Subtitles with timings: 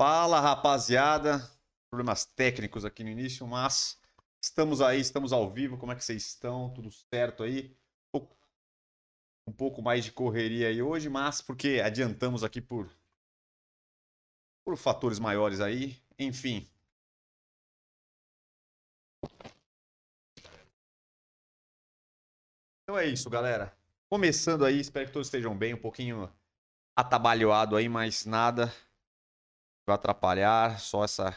[0.00, 1.40] Fala, rapaziada.
[1.90, 4.00] Problemas técnicos aqui no início, mas
[4.40, 5.76] estamos aí, estamos ao vivo.
[5.76, 6.72] Como é que vocês estão?
[6.72, 7.76] Tudo certo aí?
[9.48, 12.88] Um pouco mais de correria aí hoje, mas porque adiantamos aqui por
[14.64, 16.00] por fatores maiores aí.
[16.16, 16.64] Enfim.
[22.84, 23.76] Então é isso, galera.
[24.08, 26.32] Começando aí, espero que todos estejam bem, um pouquinho
[26.96, 28.72] atabalhoado aí, mas nada
[29.88, 31.36] vai atrapalhar, só essa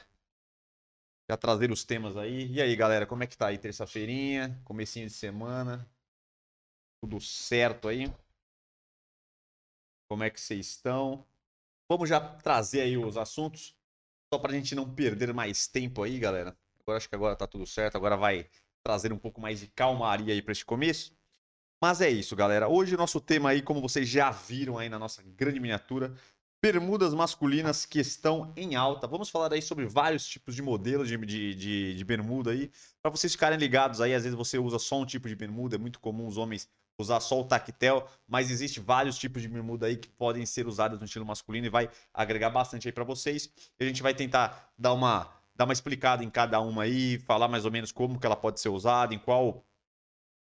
[1.30, 2.52] já trazer os temas aí.
[2.52, 5.90] E aí, galera, como é que tá aí terça-feirinha, comecinho de semana?
[7.02, 8.14] Tudo certo aí?
[10.10, 11.26] Como é que vocês estão?
[11.90, 13.76] Vamos já trazer aí os assuntos,
[14.34, 16.56] só pra gente não perder mais tempo aí, galera.
[16.82, 18.50] Agora acho que agora tá tudo certo, agora vai
[18.84, 21.16] trazer um pouco mais de calmaria aí para este começo.
[21.82, 22.68] Mas é isso, galera.
[22.68, 26.14] Hoje o nosso tema aí, como vocês já viram aí na nossa grande miniatura,
[26.62, 29.08] bermudas masculinas que estão em alta.
[29.08, 33.10] Vamos falar aí sobre vários tipos de modelos de, de, de, de bermuda aí, para
[33.10, 34.14] vocês ficarem ligados aí.
[34.14, 37.20] Às vezes você usa só um tipo de bermuda, é muito comum os homens usar
[37.20, 41.06] só o tactel, mas existe vários tipos de bermuda aí que podem ser usados no
[41.06, 43.52] estilo masculino e vai agregar bastante aí para vocês.
[43.80, 47.48] E a gente vai tentar dar uma dar uma explicada em cada uma aí, falar
[47.48, 49.64] mais ou menos como que ela pode ser usada, em qual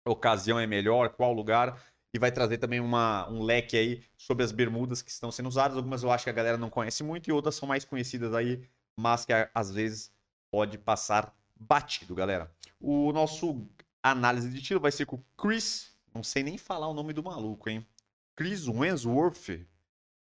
[0.06, 1.78] ocasião é melhor, qual lugar
[2.12, 5.76] e vai trazer também uma, um leque aí sobre as bermudas que estão sendo usadas.
[5.76, 8.68] Algumas eu acho que a galera não conhece muito e outras são mais conhecidas aí,
[8.96, 10.12] mas que às vezes
[10.50, 12.52] pode passar batido, galera.
[12.80, 13.66] O nosso
[14.02, 17.22] análise de tiro vai ser com o Chris, não sei nem falar o nome do
[17.22, 17.86] maluco, hein?
[18.34, 19.66] Chris Wensworth.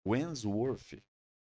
[0.06, 1.02] Wensworth.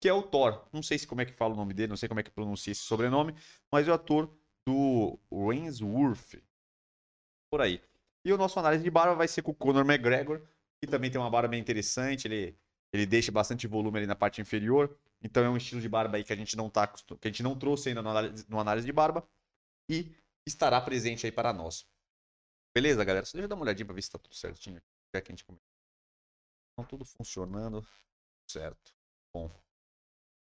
[0.01, 0.67] Que é o Thor.
[0.73, 2.31] Não sei se como é que fala o nome dele, não sei como é que
[2.31, 3.35] pronuncia esse sobrenome,
[3.71, 4.31] mas é o ator
[4.67, 6.43] do Wensworth.
[7.51, 7.81] Por aí.
[8.25, 10.41] E o nosso análise de barba vai ser com o Conor McGregor,
[10.81, 12.57] que também tem uma barba bem interessante, ele,
[12.93, 14.97] ele deixa bastante volume ali na parte inferior.
[15.21, 17.43] Então é um estilo de barba aí que a gente não tá que a gente
[17.43, 19.27] não trouxe ainda no análise, no análise de barba
[19.89, 20.15] e
[20.47, 21.87] estará presente aí para nós.
[22.75, 23.27] Beleza, galera?
[23.27, 24.83] Só deixa eu dar uma olhadinha para ver se tá tudo certinho.
[25.15, 25.67] Já que a gente começou.
[26.73, 27.87] Então tudo funcionando
[28.49, 28.95] certo.
[29.33, 29.51] Bom.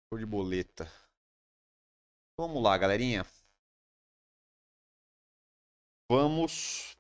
[0.09, 0.89] Show de boleta.
[2.38, 3.25] Vamos lá, galerinha.
[6.09, 6.95] Vamos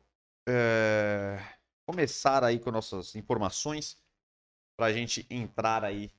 [0.47, 1.39] é,
[1.85, 3.97] começar aí com nossas informações
[4.75, 6.11] para a gente entrar aí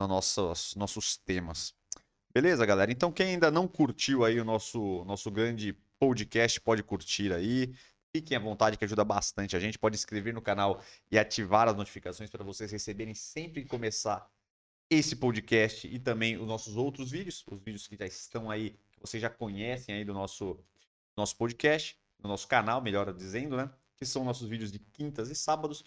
[0.00, 1.74] nos nossos, nossos temas.
[2.32, 2.92] Beleza, galera?
[2.92, 7.74] Então, quem ainda não curtiu aí o nosso, nosso grande podcast, pode curtir aí.
[8.14, 9.78] Fiquem à vontade, que ajuda bastante a gente.
[9.78, 14.30] Pode inscrever no canal e ativar as notificações para vocês receberem sempre que começar
[14.90, 19.00] esse podcast e também os nossos outros vídeos, os vídeos que já estão aí, que
[19.00, 20.58] vocês já conhecem aí do nosso,
[21.16, 23.70] nosso podcast no nosso canal, melhor dizendo, né?
[23.96, 25.84] Que são nossos vídeos de quintas e sábados.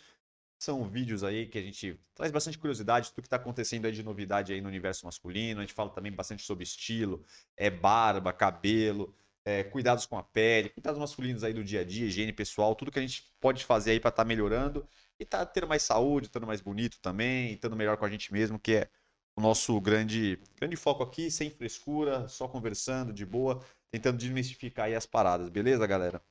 [0.58, 4.04] São vídeos aí que a gente traz bastante curiosidade do que está acontecendo aí de
[4.04, 5.60] novidade aí no universo masculino.
[5.60, 7.24] A gente fala também bastante sobre estilo,
[7.58, 12.06] é barba, cabelo, é, cuidados com a pele, cuidados masculinos aí do dia a dia,
[12.06, 14.88] higiene pessoal, tudo que a gente pode fazer aí para estar tá melhorando
[15.20, 18.60] e tá tendo mais saúde, estando mais bonito também, estando melhor com a gente mesmo,
[18.60, 18.90] que é
[19.36, 24.96] o nosso grande, grande foco aqui, sem frescura, só conversando de boa, tentando desmistificar aí
[24.96, 26.22] as paradas, beleza, galera?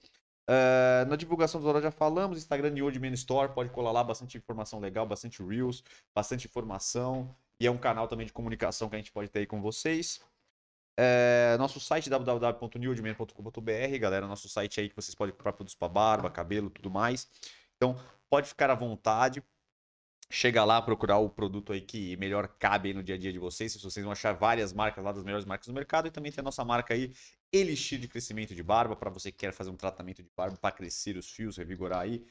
[0.48, 4.02] Uh, na divulgação dos horários já falamos, Instagram de Old Man Store, pode colar lá,
[4.02, 5.84] bastante informação legal, bastante Reels,
[6.14, 7.32] bastante informação.
[7.60, 10.20] E é um canal também de comunicação que a gente pode ter aí com vocês.
[10.98, 16.28] Uh, nosso site www.newdman.com.br, galera, nosso site aí que vocês podem comprar produtos para barba,
[16.30, 17.28] cabelo, tudo mais.
[17.76, 17.96] Então,
[18.28, 19.42] pode ficar à vontade,
[20.30, 23.74] chega lá, procurar o produto aí que melhor cabe no dia a dia de vocês.
[23.76, 26.06] Vocês vão achar várias marcas lá das melhores marcas do mercado.
[26.06, 27.12] E também tem a nossa marca aí,
[27.52, 30.70] Elixir de crescimento de barba, para você que quer fazer um tratamento de barba para
[30.70, 32.24] crescer os fios, revigorar aí.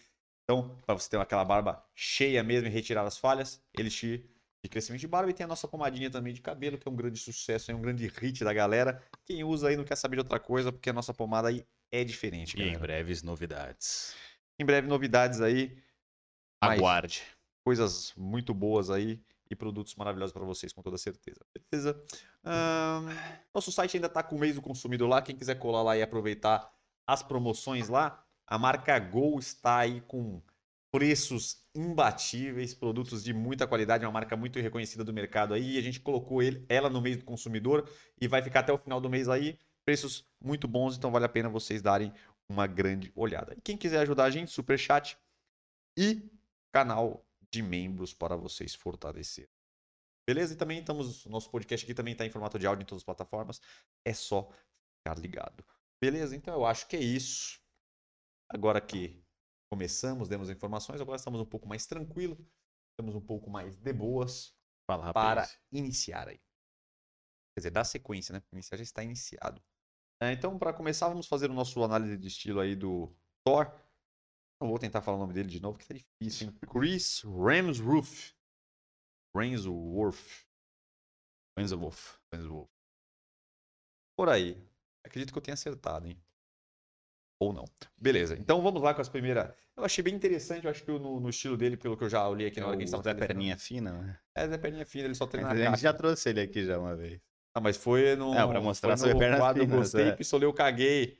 [0.44, 4.24] Então, para você ter aquela barba cheia mesmo e retirar as falhas, Elixir
[4.64, 5.30] de crescimento de barba.
[5.30, 7.82] E tem a nossa pomadinha também de cabelo, que é um grande sucesso, é um
[7.82, 9.04] grande hit da galera.
[9.26, 12.04] Quem usa aí não quer saber de outra coisa, porque a nossa pomada aí é
[12.04, 12.58] diferente.
[12.58, 14.16] E em breves novidades.
[14.58, 15.78] Em breve novidades aí.
[16.62, 17.24] Aguarde.
[17.26, 17.39] Mas
[17.70, 21.40] coisas muito boas aí e produtos maravilhosos para vocês, com toda certeza.
[21.72, 22.04] Beleza?
[23.54, 25.22] nosso site ainda está com o mês do consumidor lá.
[25.22, 26.68] Quem quiser colar lá e aproveitar
[27.06, 30.42] as promoções lá, a marca Gol está aí com
[30.92, 35.78] preços imbatíveis, produtos de muita qualidade, uma marca muito reconhecida do mercado aí.
[35.78, 37.88] A gente colocou ele, ela no mês do consumidor
[38.20, 39.60] e vai ficar até o final do mês aí.
[39.86, 42.12] Preços muito bons, então vale a pena vocês darem
[42.50, 43.54] uma grande olhada.
[43.56, 45.16] E quem quiser ajudar a gente, super chat
[45.96, 46.28] e
[46.72, 49.50] canal de membros para vocês fortalecer.
[50.28, 50.54] Beleza?
[50.54, 51.26] E também estamos.
[51.26, 53.60] Nosso podcast aqui também está em formato de áudio em todas as plataformas.
[54.06, 54.50] É só
[55.00, 55.66] ficar ligado.
[56.02, 56.36] Beleza?
[56.36, 57.60] Então eu acho que é isso.
[58.48, 59.24] Agora que
[59.72, 62.38] começamos, demos informações, agora estamos um pouco mais tranquilo,
[62.92, 64.56] estamos um pouco mais de boas
[64.88, 66.38] Fala, para iniciar aí.
[67.56, 68.44] Quer dizer, da sequência, né?
[68.52, 69.62] Iniciar já está iniciado.
[70.22, 73.16] É, então, para começar, vamos fazer o nosso análise de estilo aí do
[73.46, 73.72] Thor.
[74.62, 76.56] Não vou tentar falar o nome dele de novo, que tá difícil, hein?
[76.70, 78.34] Chris Ramsroof.
[79.36, 80.46] Ramsworth.
[81.58, 82.20] Ramsworth.
[82.34, 82.70] Ramsworth.
[84.18, 84.62] Por aí.
[85.06, 86.22] Acredito que eu tenha acertado, hein?
[87.42, 87.64] Ou não.
[87.98, 89.54] Beleza, então vamos lá com as primeiras.
[89.78, 92.28] Eu achei bem interessante, eu acho que no, no estilo dele, pelo que eu já
[92.28, 94.20] olhei aqui na hora que a gente tava Perninha Fina, né?
[94.36, 96.78] É, Zé Perninha Fina, ele só treina na A gente já trouxe ele aqui já
[96.78, 97.22] uma vez.
[97.54, 98.34] Ah, mas foi no.
[98.34, 100.12] Não, pra mostrar foi no sobre pernas quadro finas, Gostei, é.
[100.12, 101.18] pistolei, eu caguei.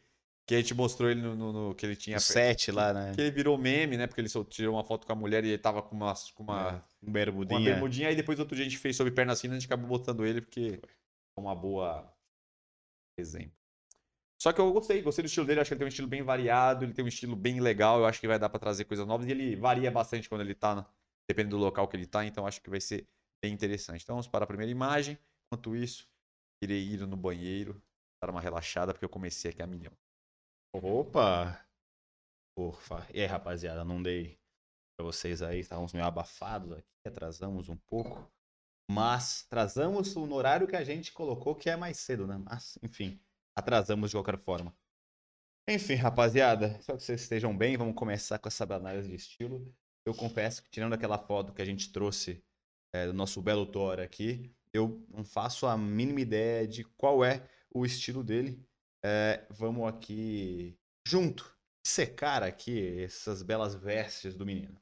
[0.50, 2.18] Que a gente mostrou ele no, no- no- que ele tinha.
[2.18, 3.14] O set lá, né?
[3.14, 4.08] Que ele virou meme, né?
[4.08, 6.42] Porque ele só tirou uma foto com a mulher e ele tava com uma, com
[6.42, 7.60] uma, Um uma bermudinha.
[7.60, 8.08] bermudinha.
[8.08, 10.42] Aí depois outro dia a gente fez sobre pernas finas, a gente acabou botando ele
[10.42, 12.12] porque é uma boa
[13.16, 13.56] exemplo.
[14.42, 16.24] Só que eu gostei, gostei do estilo dele, acho que ele tem um estilo bem
[16.24, 19.06] variado, ele tem um estilo bem legal, eu acho que vai dar pra trazer coisas
[19.06, 20.90] novas e ele varia bastante quando ele tá,
[21.30, 23.08] dependendo do local que ele tá, então acho que vai ser
[23.44, 24.02] bem interessante.
[24.02, 25.16] Então vamos para a primeira imagem.
[25.46, 26.10] Enquanto isso,
[26.64, 27.80] irei ir no banheiro,
[28.24, 29.94] dar uma relaxada, porque eu comecei aqui a milhão.
[30.72, 31.66] Opa!
[32.56, 33.08] Porfa.
[33.14, 34.40] E aí, rapaziada, não dei
[34.96, 38.32] pra vocês aí, estávamos meio abafados aqui, atrasamos um pouco.
[38.92, 42.38] Mas atrasamos no horário que a gente colocou, que é mais cedo, né?
[42.38, 43.20] Mas, enfim,
[43.56, 44.76] atrasamos de qualquer forma.
[45.68, 47.78] Enfim, rapaziada, espero que vocês estejam bem.
[47.78, 49.74] Vamos começar com essa análise de estilo.
[50.06, 52.44] Eu confesso que, tirando aquela foto que a gente trouxe
[52.94, 57.48] é, do nosso belo Thor aqui, eu não faço a mínima ideia de qual é
[57.72, 58.68] o estilo dele.
[59.04, 61.56] É, vamos aqui junto
[61.86, 64.80] secar aqui essas belas vestes do menino.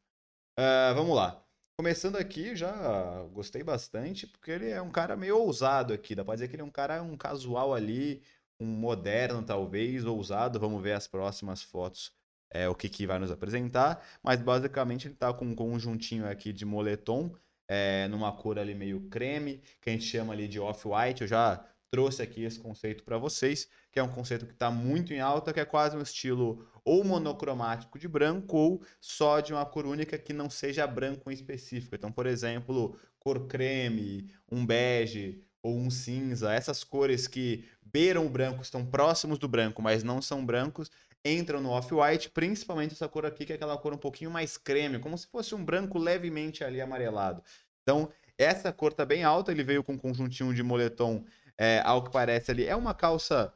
[0.57, 1.43] Ah, vamos lá.
[1.79, 6.15] Começando aqui, já gostei bastante, porque ele é um cara meio ousado aqui.
[6.15, 8.23] Dá pra dizer que ele é um cara, um casual ali,
[8.59, 10.59] um moderno talvez, ousado.
[10.59, 12.11] Vamos ver as próximas fotos,
[12.51, 14.03] é, o que, que vai nos apresentar.
[14.23, 17.35] Mas basicamente ele tá com um conjuntinho aqui de moletom,
[17.69, 21.21] é, numa cor ali meio creme, que a gente chama ali de off-white.
[21.21, 25.13] Eu já trouxe aqui esse conceito para vocês, que é um conceito que está muito
[25.13, 29.65] em alta, que é quase um estilo ou monocromático de branco ou só de uma
[29.65, 31.95] cor única que não seja branco em específico.
[31.95, 38.29] Então, por exemplo, cor creme, um bege ou um cinza, essas cores que beiram o
[38.29, 40.89] branco, estão próximos do branco, mas não são brancos,
[41.25, 44.99] entram no off-white, principalmente essa cor aqui, que é aquela cor um pouquinho mais creme,
[44.99, 47.43] como se fosse um branco levemente ali amarelado.
[47.81, 51.25] Então, essa cor tá bem alta, ele veio com um conjuntinho de moletom
[51.57, 52.65] é, ao que parece ali.
[52.65, 53.53] É uma calça,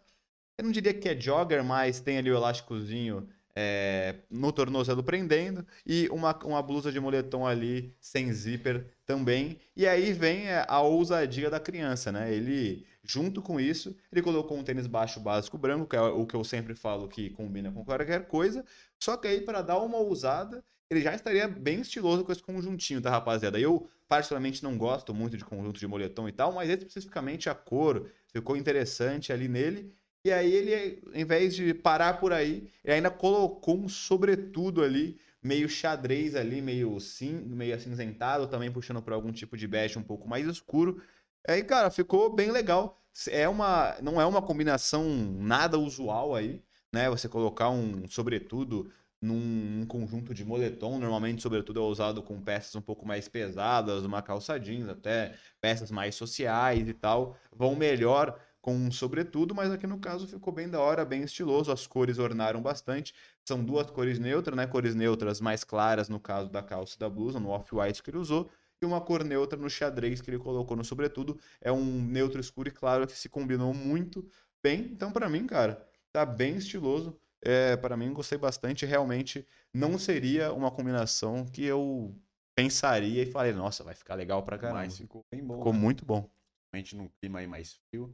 [0.58, 5.66] eu não diria que é jogger, mas tem ali o elásticozinho é, no tornozelo prendendo
[5.86, 9.60] e uma, uma blusa de moletom ali sem zíper também.
[9.76, 12.34] E aí vem é, a ousadia da criança, né?
[12.34, 16.36] Ele, junto com isso, ele colocou um tênis baixo básico branco, que é o que
[16.36, 18.64] eu sempre falo que combina com qualquer coisa.
[19.00, 23.02] Só que aí, para dar uma ousada, ele já estaria bem estiloso com esse conjuntinho,
[23.02, 23.58] tá, rapaziada?
[23.58, 28.12] Eu, particularmente, não gosto muito de conjunto de moletom e tal, mas especificamente a cor
[28.28, 29.96] ficou interessante ali nele.
[30.26, 35.18] E aí ele, em vez de parar por aí, ele ainda colocou um sobretudo ali,
[35.42, 40.04] meio xadrez ali, meio, cin meio acinzentado, também puxando para algum tipo de bege um
[40.04, 41.02] pouco mais escuro.
[41.48, 43.02] Aí, cara, ficou bem legal.
[43.30, 45.06] É uma, não é uma combinação
[45.40, 46.62] nada usual aí,
[46.94, 47.10] né?
[47.10, 48.92] Você colocar um sobretudo
[49.22, 54.22] num, conjunto de moletom, normalmente sobretudo é usado com peças um pouco mais pesadas, uma
[54.22, 59.88] calça jeans, até peças mais sociais e tal, vão melhor com um sobretudo, mas aqui
[59.88, 63.14] no caso ficou bem da hora, bem estiloso, as cores ornaram bastante.
[63.44, 64.68] São duas cores neutras, né?
[64.68, 68.18] Cores neutras mais claras no caso da calça e da blusa, no off-white que ele
[68.20, 68.50] usou,
[68.82, 71.40] e uma cor neutra no xadrez que ele colocou no sobretudo.
[71.60, 74.28] É um neutro escuro e claro que se combinou muito
[74.64, 74.82] bem.
[74.92, 77.20] Então, para mim, cara, tá bem estiloso.
[77.44, 78.86] É, para mim, gostei bastante.
[78.86, 82.16] Realmente não seria uma combinação que eu
[82.56, 84.80] pensaria e falei, nossa, vai ficar legal pra caramba.
[84.80, 85.58] Mas ficou bem bom.
[85.58, 85.80] Ficou né?
[85.80, 86.30] muito bom.
[86.72, 88.14] Principalmente num clima aí mais frio.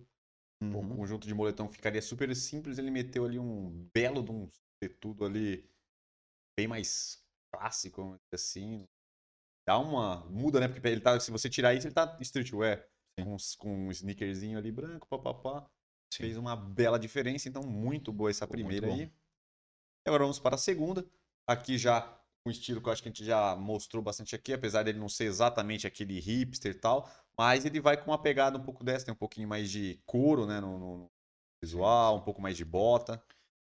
[0.61, 0.97] Um Uhum.
[0.97, 2.77] conjunto de moletom ficaria super simples.
[2.77, 4.49] Ele meteu ali um belo de um
[4.99, 5.69] tudo ali
[6.57, 8.87] bem mais clássico, assim.
[9.67, 10.25] Dá uma.
[10.25, 10.67] Muda, né?
[10.67, 12.87] Porque ele tá, se você tirar isso, ele tá streetwear.
[13.19, 15.69] Com, uns- com um sneakerzinho ali branco, papapá.
[16.09, 16.23] Sim.
[16.23, 17.47] Fez uma bela diferença.
[17.49, 19.01] Então, muito boa essa primeira aí.
[19.03, 19.11] E
[20.09, 21.05] agora vamos para a segunda.
[21.47, 24.83] Aqui já um estilo que eu acho que a gente já mostrou bastante aqui, apesar
[24.83, 28.63] dele não ser exatamente aquele hipster e tal, mas ele vai com uma pegada um
[28.63, 31.11] pouco dessa, tem um pouquinho mais de couro, né, no, no-
[31.61, 33.21] visual, um pouco mais de bota.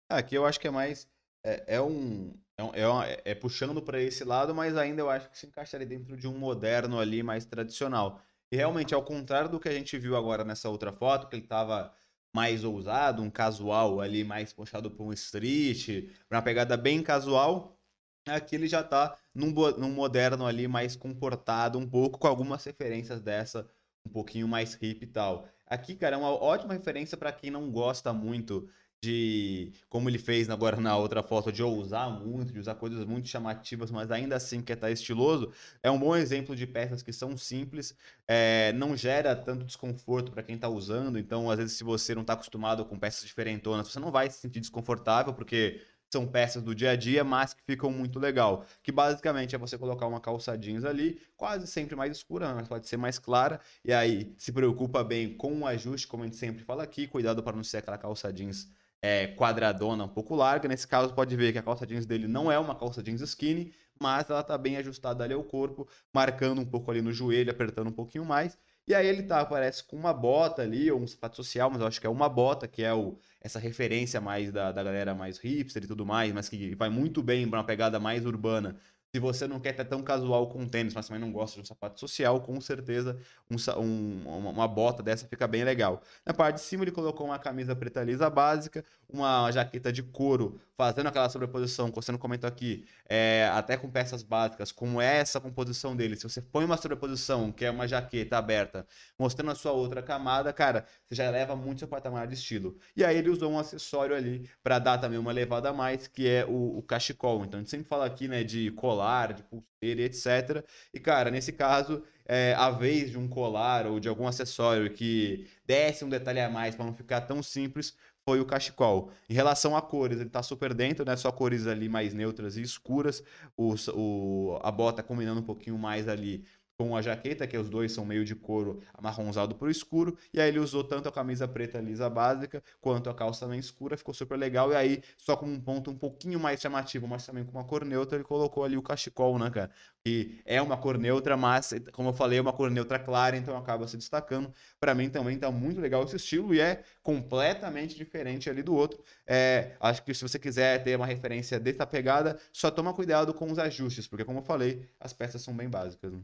[0.09, 1.07] Ah, Aqui eu acho que é mais.
[1.45, 2.33] É, é um.
[2.57, 5.45] É, um- é, uma- é puxando para esse lado, mas ainda eu acho que se
[5.47, 8.19] encaixaria dentro de um moderno ali mais tradicional.
[8.51, 11.47] E realmente, ao contrário do que a gente viu agora nessa outra foto, que ele
[11.47, 11.93] tava
[12.33, 17.77] mais ousado, um casual ali mais puxado para um street, pra uma pegada bem casual,
[18.25, 23.21] aqui ele já tá num, num moderno ali mais comportado um pouco, com algumas referências
[23.21, 23.69] dessa
[24.05, 25.47] um pouquinho mais hip e tal.
[25.65, 28.69] Aqui, cara, é uma ótima referência para quem não gosta muito
[29.03, 33.27] de como ele fez agora na outra foto de ousar muito, de usar coisas muito
[33.27, 37.11] chamativas, mas ainda assim quer estar tá estiloso, é um bom exemplo de peças que
[37.11, 37.93] são simples,
[38.25, 41.19] é, não gera tanto desconforto para quem está usando.
[41.19, 44.39] Então, às vezes, se você não está acostumado com peças diferentonas, você não vai se
[44.39, 48.65] sentir desconfortável, porque são peças do dia a dia, mas que ficam muito legal.
[48.81, 52.87] Que basicamente é você colocar uma calça jeans ali, quase sempre mais escura, mas pode
[52.87, 53.59] ser mais clara.
[53.83, 57.43] E aí se preocupa bem com o ajuste, como a gente sempre fala aqui, cuidado
[57.43, 58.71] para não ser aquela calça jeans
[59.03, 60.69] é, quadradona, um pouco larga.
[60.69, 63.73] Nesse caso, pode ver que a calça jeans dele não é uma calça jeans skinny,
[63.99, 67.89] mas ela está bem ajustada ali ao corpo, marcando um pouco ali no joelho, apertando
[67.89, 68.57] um pouquinho mais.
[68.87, 71.87] E aí ele tá, parece com uma bota ali, ou um sapato social, mas eu
[71.87, 75.37] acho que é uma bota, que é o, essa referência mais da, da galera mais
[75.37, 78.77] hipster e tudo mais, mas que vai muito bem para uma pegada mais urbana
[79.13, 81.65] se você não quer ter tão casual com tênis, mas também não gosta de um
[81.65, 83.15] sapato social, com certeza
[83.47, 86.01] um, um, uma bota dessa fica bem legal.
[86.25, 90.59] Na parte de cima ele colocou uma camisa preta lisa básica, uma jaqueta de couro,
[90.75, 95.17] fazendo aquela sobreposição que você não comentou aqui, é, até com peças básicas, como é
[95.17, 96.15] essa composição dele.
[96.15, 98.87] Se você põe uma sobreposição, que é uma jaqueta aberta,
[99.19, 102.79] mostrando a sua outra camada, cara, você já eleva muito seu patamar de estilo.
[102.95, 106.27] E aí ele usou um acessório ali para dar também uma levada a mais, que
[106.27, 107.45] é o, o cachecol.
[107.45, 110.63] Então a gente sempre fala aqui, né, de colar colar, de pulseira e etc.
[110.93, 115.47] E, cara, nesse caso, é, a vez de um colar ou de algum acessório que
[115.65, 117.95] desse um detalhe a mais para não ficar tão simples,
[118.25, 119.11] foi o cachecol.
[119.29, 121.15] Em relação a cores, ele está super dentro, né?
[121.17, 123.21] Só cores ali mais neutras e escuras.
[123.57, 126.45] O, o, a bota combinando um pouquinho mais ali
[126.89, 130.49] com a jaqueta, que os dois são meio de couro amarronzado por escuro, e aí
[130.49, 134.37] ele usou tanto a camisa preta lisa básica, quanto a calça também escura, ficou super
[134.37, 137.63] legal, e aí, só com um ponto um pouquinho mais chamativo, mas também com uma
[137.63, 139.71] cor neutra, ele colocou ali o cachecol, né, cara?
[140.03, 143.57] Que é uma cor neutra, mas, como eu falei, é uma cor neutra clara, então
[143.57, 144.53] acaba se destacando.
[144.79, 149.03] Para mim também tá muito legal esse estilo, e é completamente diferente ali do outro.
[149.25, 153.51] É, acho que se você quiser ter uma referência dessa pegada, só toma cuidado com
[153.51, 156.19] os ajustes, porque como eu falei, as peças são bem básicas, né?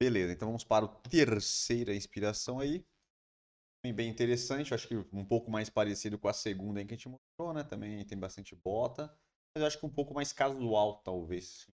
[0.00, 2.82] Beleza, então vamos para a terceira inspiração aí.
[3.94, 7.08] Bem interessante, acho que um pouco mais parecido com a segunda em que a gente
[7.08, 7.62] mostrou, né?
[7.64, 9.14] Também tem bastante bota,
[9.54, 11.66] mas acho que um pouco mais casual, talvez.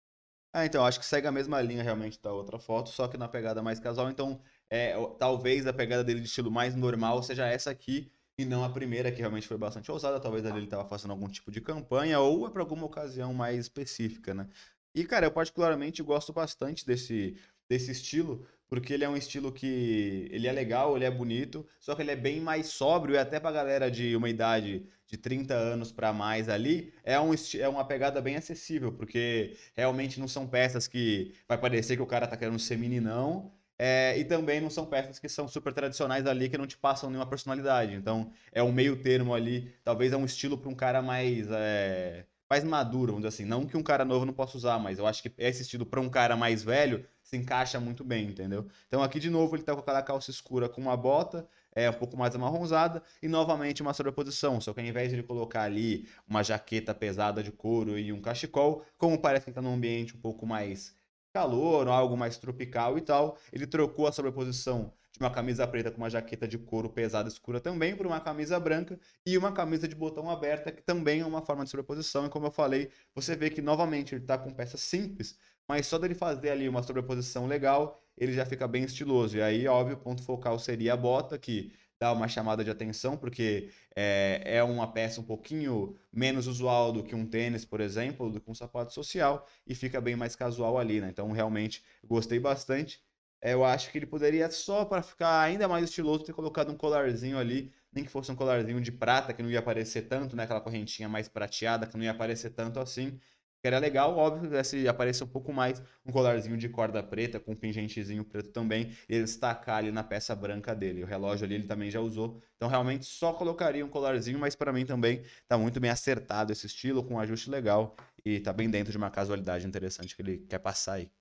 [0.54, 3.28] Ah, então, acho que segue a mesma linha realmente da outra foto, só que na
[3.28, 4.10] pegada mais casual.
[4.10, 4.42] Então,
[4.72, 8.70] é, talvez a pegada dele de estilo mais normal seja essa aqui, e não a
[8.70, 10.20] primeira, que realmente foi bastante ousada.
[10.20, 13.60] Talvez ali ele estava fazendo algum tipo de campanha, ou é para alguma ocasião mais
[13.60, 14.48] específica, né?
[14.96, 17.38] E, cara, eu particularmente gosto bastante desse
[17.70, 21.96] desse estilo, porque ele é um estilo que ele é legal, ele é bonito, só
[21.96, 25.54] que ele é bem mais sóbrio e até pra galera de uma idade de 30
[25.54, 30.48] anos para mais ali, é, um, é uma pegada bem acessível, porque realmente não são
[30.48, 34.70] peças que vai parecer que o cara tá querendo ser meninão, é, e também não
[34.70, 37.94] são peças que são super tradicionais ali, que não te passam nenhuma personalidade.
[37.94, 41.48] Então, é um meio termo ali, talvez é um estilo para um cara mais...
[41.52, 43.50] É, mais maduro, vamos dizer assim.
[43.50, 46.00] Não que um cara novo não possa usar, mas eu acho que esse estilo para
[46.00, 48.66] um cara mais velho se encaixa muito bem, entendeu?
[48.88, 51.94] Então aqui de novo ele tá com aquela calça escura com uma bota, é um
[51.94, 56.08] pouco mais amarronzada e novamente uma sobreposição, só que ao invés de ele colocar ali
[56.28, 60.20] uma jaqueta pesada de couro e um cachecol, como parece que está num ambiente um
[60.20, 60.96] pouco mais
[61.34, 65.98] calor, algo mais tropical e tal, ele trocou a sobreposição de uma camisa preta com
[65.98, 69.96] uma jaqueta de couro pesada escura também por uma camisa branca e uma camisa de
[69.96, 73.50] botão aberta que também é uma forma de sobreposição e como eu falei, você vê
[73.50, 75.38] que novamente ele está com peças simples,
[75.68, 79.38] mas só dele fazer ali uma sobreposição legal, ele já fica bem estiloso.
[79.38, 83.18] E aí, óbvio, o ponto focal seria a bota, que dá uma chamada de atenção,
[83.18, 88.30] porque é, é uma peça um pouquinho menos usual do que um tênis, por exemplo,
[88.30, 91.10] do que um sapato social, e fica bem mais casual ali, né?
[91.10, 93.02] Então, realmente, gostei bastante.
[93.42, 96.78] É, eu acho que ele poderia, só para ficar ainda mais estiloso, ter colocado um
[96.78, 100.44] colarzinho ali, nem que fosse um colarzinho de prata, que não ia aparecer tanto, né?
[100.44, 103.20] Aquela correntinha mais prateada, que não ia aparecer tanto assim
[103.66, 107.54] que era legal, óbvio, se aparecer um pouco mais um colarzinho de corda preta com
[107.54, 111.02] um pingentezinho preto também, ele destacar ali na peça branca dele.
[111.02, 114.72] O relógio ali ele também já usou, então realmente só colocaria um colarzinho, mas para
[114.72, 118.70] mim também tá muito bem acertado esse estilo, com um ajuste legal e tá bem
[118.70, 121.12] dentro de uma casualidade interessante que ele quer passar aí.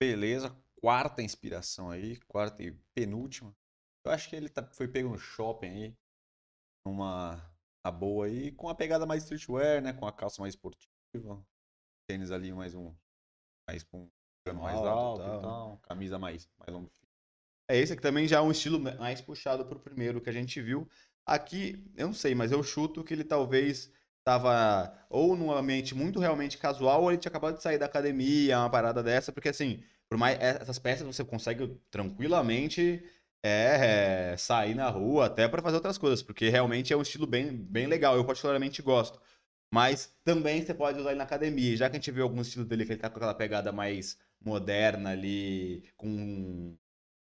[0.00, 3.54] Beleza, quarta inspiração aí, quarta e penúltima.
[4.04, 5.96] Eu acho que ele tá, foi pego no shopping aí,
[6.84, 7.40] numa
[7.84, 10.91] a boa aí, com a pegada mais streetwear, né, com a calça mais esportiva
[12.06, 12.92] Tênis ali mais um.
[13.68, 14.08] Mais com
[14.48, 15.78] um mais alto, alto e tal.
[15.82, 16.90] Camisa mais, mais longa.
[17.68, 20.60] É esse aqui também já é um estilo mais puxado pro primeiro que a gente
[20.60, 20.88] viu.
[21.24, 23.92] Aqui, eu não sei, mas eu chuto que ele talvez
[24.24, 28.58] tava ou num ambiente muito realmente casual, ou ele tinha acabado de sair da academia,
[28.58, 33.04] uma parada dessa, porque assim, por mais essas peças você consegue tranquilamente
[33.44, 37.56] é, sair na rua até para fazer outras coisas, porque realmente é um estilo bem,
[37.56, 38.16] bem legal.
[38.16, 39.20] Eu particularmente gosto.
[39.72, 41.74] Mas também você pode usar ele na academia.
[41.76, 44.18] Já que a gente viu alguns estilos dele que ele tá com aquela pegada mais
[44.38, 46.76] moderna ali, com,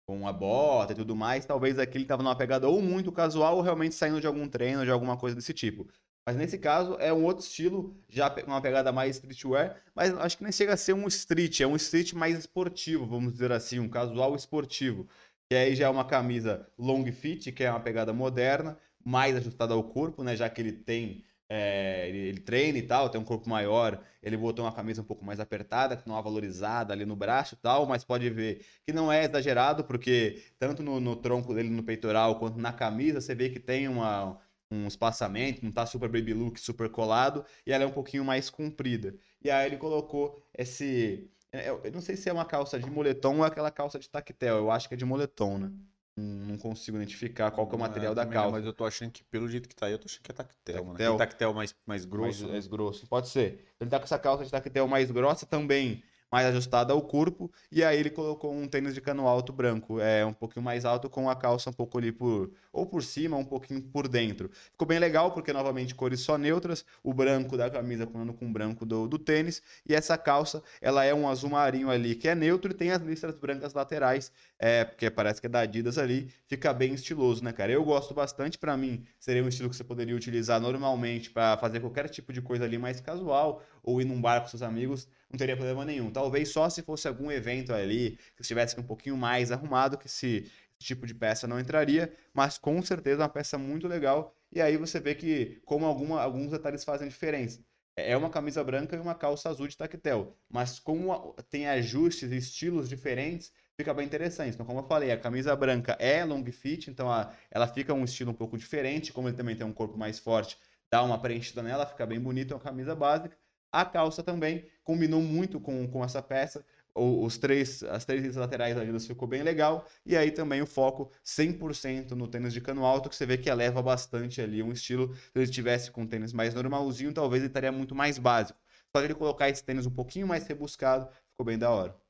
[0.09, 3.57] com a bota e tudo mais, talvez aqui ele tava numa pegada ou muito casual
[3.57, 5.87] ou realmente saindo de algum treino, de alguma coisa desse tipo.
[6.27, 10.43] Mas nesse caso é um outro estilo, já uma pegada mais streetwear, mas acho que
[10.43, 13.89] nem chega a ser um street, é um street mais esportivo, vamos dizer assim, um
[13.89, 15.09] casual esportivo.
[15.49, 19.75] Que aí já é uma camisa long fit, que é uma pegada moderna, mais ajustada
[19.75, 20.37] ao corpo, né?
[20.37, 24.39] Já que ele tem é, ele, ele, treina e tal, tem um corpo maior, ele
[24.39, 27.59] botou uma camisa um pouco mais apertada, que não é valorizada ali no braço e
[27.59, 31.83] tal, mas pode ver que não é exagerado, porque tanto no, no, tronco dele, no
[31.83, 34.41] peitoral, quanto na camisa, você vê que tem uma,
[34.71, 38.49] um espaçamento, não tá super baby look, super colado, e ela é um pouquinho mais
[38.49, 39.15] comprida.
[39.45, 41.31] E aí ele colocou esse...
[41.53, 44.57] É, eu não sei se é uma calça de moletom ou aquela calça de tactel,
[44.57, 45.71] eu acho que é de moletom, né?
[46.17, 48.51] Não consigo identificar qual é o material é, da calça.
[48.51, 50.35] Mas eu tô achando que, pelo jeito que tá aí, eu tô achando que é
[50.35, 51.17] tactel, tactel.
[51.17, 52.43] tactel mais, mais grosso.
[52.43, 53.07] Mais, mais grosso.
[53.07, 53.65] Pode ser.
[53.81, 56.03] Ele tá com essa calça de tactel mais grossa também
[56.33, 60.25] mais ajustada ao corpo, e aí ele colocou um tênis de cano alto branco, é
[60.25, 63.45] um pouquinho mais alto com a calça um pouco ali por ou por cima, um
[63.45, 64.51] pouquinho por dentro.
[64.71, 68.51] Ficou bem legal porque novamente cores só neutras, o branco da camisa combinando com o
[68.51, 72.35] branco do, do tênis, e essa calça, ela é um azul marinho ali que é
[72.35, 76.31] neutro e tem as listras brancas laterais, é, porque parece que é da Adidas ali,
[76.47, 77.73] fica bem estiloso, né, cara?
[77.73, 81.81] Eu gosto bastante, para mim, seria um estilo que você poderia utilizar normalmente para fazer
[81.81, 85.37] qualquer tipo de coisa ali mais casual, ou ir num bar com seus amigos, não
[85.37, 86.13] teria problema nenhum.
[86.13, 90.49] Talvez só se fosse algum evento ali, que estivesse um pouquinho mais arrumado, que esse,
[90.79, 94.33] tipo de peça não entraria, mas com certeza é uma peça muito legal.
[94.51, 97.65] E aí você vê que como alguma, alguns detalhes fazem diferença.
[97.95, 102.37] É, uma camisa branca e uma calça azul de tactel, mas como tem ajustes e
[102.37, 104.55] estilos diferentes, fica bem interessante.
[104.55, 108.05] Então, como eu falei, a camisa branca é long fit, então a, ela fica um
[108.05, 110.59] estilo um pouco diferente, como ele também tem um corpo mais forte,
[110.91, 113.37] dá uma preenchida nela, fica bem bonito, é uma camisa básica.
[113.73, 116.65] A calça também combinou muito com, com essa peça.
[116.95, 119.87] Os três, as três laterais ali ficou bem legal.
[120.05, 123.49] E aí também o foco 100% no tênis de cano alto, que você vê que
[123.49, 125.15] eleva bastante ali um estilo.
[125.15, 128.59] Se ele tivesse com um tênis mais normalzinho, talvez ele estaria muito mais básico.
[128.95, 132.02] Só ele colocar esse tênis um pouquinho mais rebuscado, ficou bem da hora.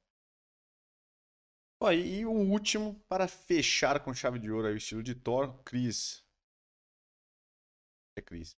[1.85, 5.53] Ó, e o último, para fechar com chave de ouro, aí, o estilo de Thor,
[5.65, 6.25] Chris.
[8.17, 8.57] É Chris.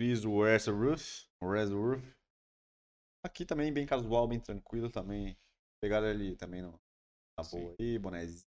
[0.00, 2.04] Fiz o Westworth, Westworth.
[3.26, 5.36] Aqui também bem casual, bem tranquilo também.
[5.82, 6.80] Pegaram ali também no,
[7.36, 8.46] na boa aí, bonézinho.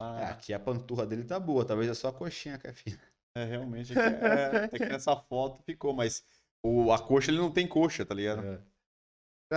[0.00, 2.72] Ah, é, aqui a panturra dele tá boa, talvez é só a coxinha que é
[2.72, 3.00] fina.
[3.36, 6.24] É, realmente, é, é, que nessa foto ficou, mas
[6.60, 8.44] o, a coxa ele não tem coxa, tá ligado?
[8.44, 8.71] É.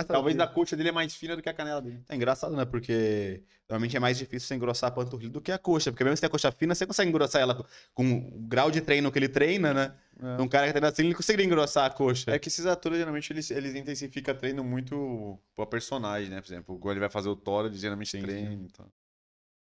[0.04, 2.02] Talvez a coxa dele é mais fina do que a canela dele.
[2.08, 2.64] É engraçado, né?
[2.64, 5.90] Porque normalmente é mais difícil você engrossar a panturrilha do que a coxa.
[5.90, 8.80] Porque mesmo se tem a coxa fina, você consegue engrossar ela com o grau de
[8.80, 9.94] treino que ele treina, né?
[10.20, 10.42] É.
[10.42, 12.30] Um cara que treina assim, ele consegue engrossar a coxa.
[12.30, 16.40] É que esses atores, geralmente, eles, eles intensificam treino muito pra personagem, né?
[16.40, 18.50] Por exemplo, quando ele vai fazer o Thor, ele geralmente sim, treina.
[18.50, 18.66] Sim.
[18.70, 18.86] Então.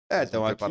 [0.09, 0.63] É, então aqui...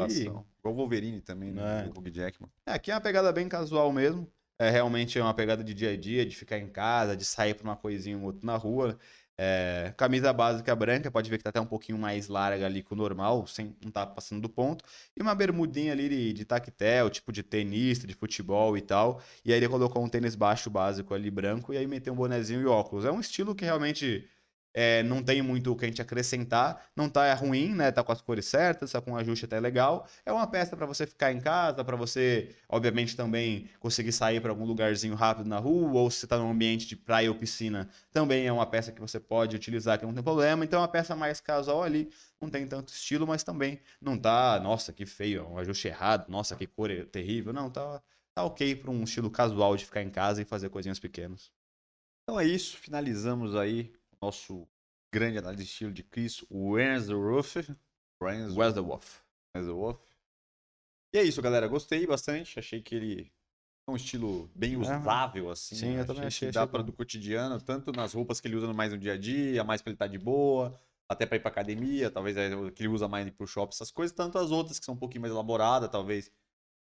[0.60, 1.86] Igual o Wolverine também, né?
[1.86, 1.88] É.
[1.88, 2.50] O Hugh Jackman.
[2.66, 4.30] É, aqui é uma pegada bem casual mesmo.
[4.58, 7.64] É realmente uma pegada de dia a dia, de ficar em casa, de sair pra
[7.64, 8.98] uma coisinha ou outra na rua.
[9.42, 12.92] É, camisa básica branca, pode ver que tá até um pouquinho mais larga ali que
[12.92, 14.84] o normal, sem não tá passando do ponto.
[15.16, 19.22] E uma bermudinha ali de, de tactel, tipo de tenista, de futebol e tal.
[19.42, 22.60] E aí ele colocou um tênis baixo básico ali branco e aí meteu um bonezinho
[22.60, 23.06] e óculos.
[23.06, 24.28] É um estilo que realmente
[24.72, 26.84] é, não tem muito o que a gente acrescentar.
[26.94, 27.90] Não tá ruim, né?
[27.90, 30.06] Tá com as cores certas, tá com um ajuste até legal.
[30.24, 34.50] É uma peça para você ficar em casa, para você, obviamente, também conseguir sair para
[34.50, 37.88] algum lugarzinho rápido na rua, ou se você tá num ambiente de praia ou piscina,
[38.12, 40.64] também é uma peça que você pode utilizar, que não tem problema.
[40.64, 44.60] Então é uma peça mais casual ali, não tem tanto estilo, mas também não tá,
[44.60, 47.52] nossa, que feio, um ajuste errado, nossa, que cor terrível.
[47.52, 48.02] Não, tá,
[48.34, 51.50] tá ok para um estilo casual de ficar em casa e fazer coisinhas pequenas.
[52.22, 54.68] Então é isso, finalizamos aí nosso
[55.12, 57.76] grande análise de estilo de Chris Wensworth.
[58.22, 59.22] Wensworth.
[59.56, 60.00] Wensworth.
[61.14, 61.66] E é isso, galera.
[61.66, 62.58] Gostei bastante.
[62.58, 63.32] Achei que ele
[63.88, 65.74] é um estilo bem usável, assim.
[65.74, 66.00] Sim, né?
[66.02, 66.48] eu também achei.
[66.48, 69.18] achei dá para do cotidiano, tanto nas roupas que ele usa mais no dia a
[69.18, 70.78] dia, mais para ele estar tá de boa,
[71.10, 73.90] até para ir para academia, talvez é que ele usa mais para o shopping, essas
[73.90, 76.30] coisas, tanto as outras que são um pouquinho mais elaboradas, talvez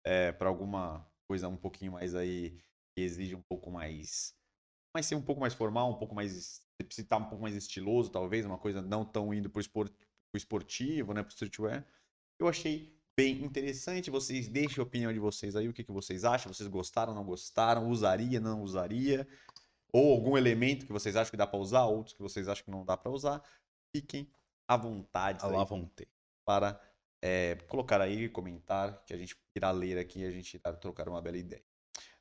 [0.03, 2.57] é, para alguma coisa um pouquinho mais aí
[2.95, 4.35] que exige um pouco mais,
[4.95, 7.53] mas ser um pouco mais formal, um pouco mais você precisa estar um pouco mais
[7.53, 11.85] estiloso, talvez, uma coisa não tão indo pro, esport, pro esportivo, né, pro streetwear.
[12.39, 14.09] Eu achei bem interessante.
[14.09, 16.53] Vocês deixem a opinião de vocês aí, o que, que vocês acham?
[16.53, 17.89] Vocês gostaram, não gostaram?
[17.89, 19.27] Usaria, não usaria?
[19.91, 22.71] Ou algum elemento que vocês acham que dá para usar, outros que vocês acham que
[22.71, 23.43] não dá para usar?
[23.93, 24.31] Fiquem
[24.65, 26.09] à vontade lá vontade.
[26.45, 26.81] para
[27.21, 31.09] é, colocar aí, comentar, que a gente irá ler aqui e a gente irá trocar
[31.09, 31.63] uma bela ideia.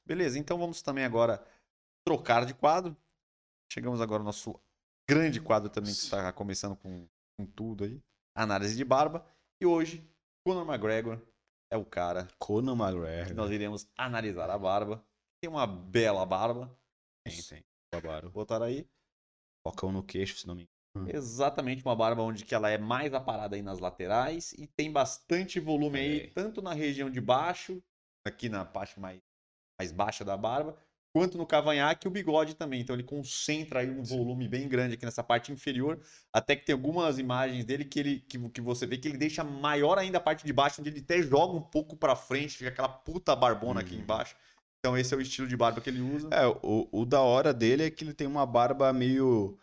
[0.05, 1.41] Beleza, então vamos também agora
[2.05, 2.97] trocar de quadro.
[3.73, 4.61] Chegamos agora ao nosso
[5.09, 8.01] grande quadro também, que está começando com, com tudo aí.
[8.37, 9.27] Análise de barba.
[9.61, 10.07] E hoje,
[10.47, 11.21] Conor McGregor
[11.73, 13.35] é o cara que McGregor.
[13.35, 15.05] nós iremos analisar a barba.
[15.40, 16.77] Tem uma bela barba.
[17.27, 17.64] Tem, tem.
[17.93, 18.31] Babaram.
[18.31, 18.88] Botar aí.
[19.67, 21.11] Focão no queixo, se não me engano.
[21.11, 25.59] Exatamente uma barba onde que ela é mais aparada aí nas laterais e tem bastante
[25.59, 26.31] volume aí, Tem.
[26.31, 27.83] tanto na região de baixo,
[28.25, 29.21] aqui na parte mais,
[29.81, 30.79] mais baixa da barba,
[31.14, 32.81] quanto no cavanhaque e o bigode também.
[32.81, 36.00] Então ele concentra aí um volume bem grande aqui nessa parte inferior,
[36.33, 39.44] até que tem algumas imagens dele que ele que, que você vê que ele deixa
[39.44, 42.70] maior ainda a parte de baixo, onde ele até joga um pouco pra frente, fica
[42.70, 44.00] aquela puta barbona aqui Uhum.
[44.00, 44.35] embaixo.
[44.81, 46.29] Então esse é o estilo de barba que ele usa.
[46.33, 49.57] É, o, o da hora dele é que ele tem uma barba meio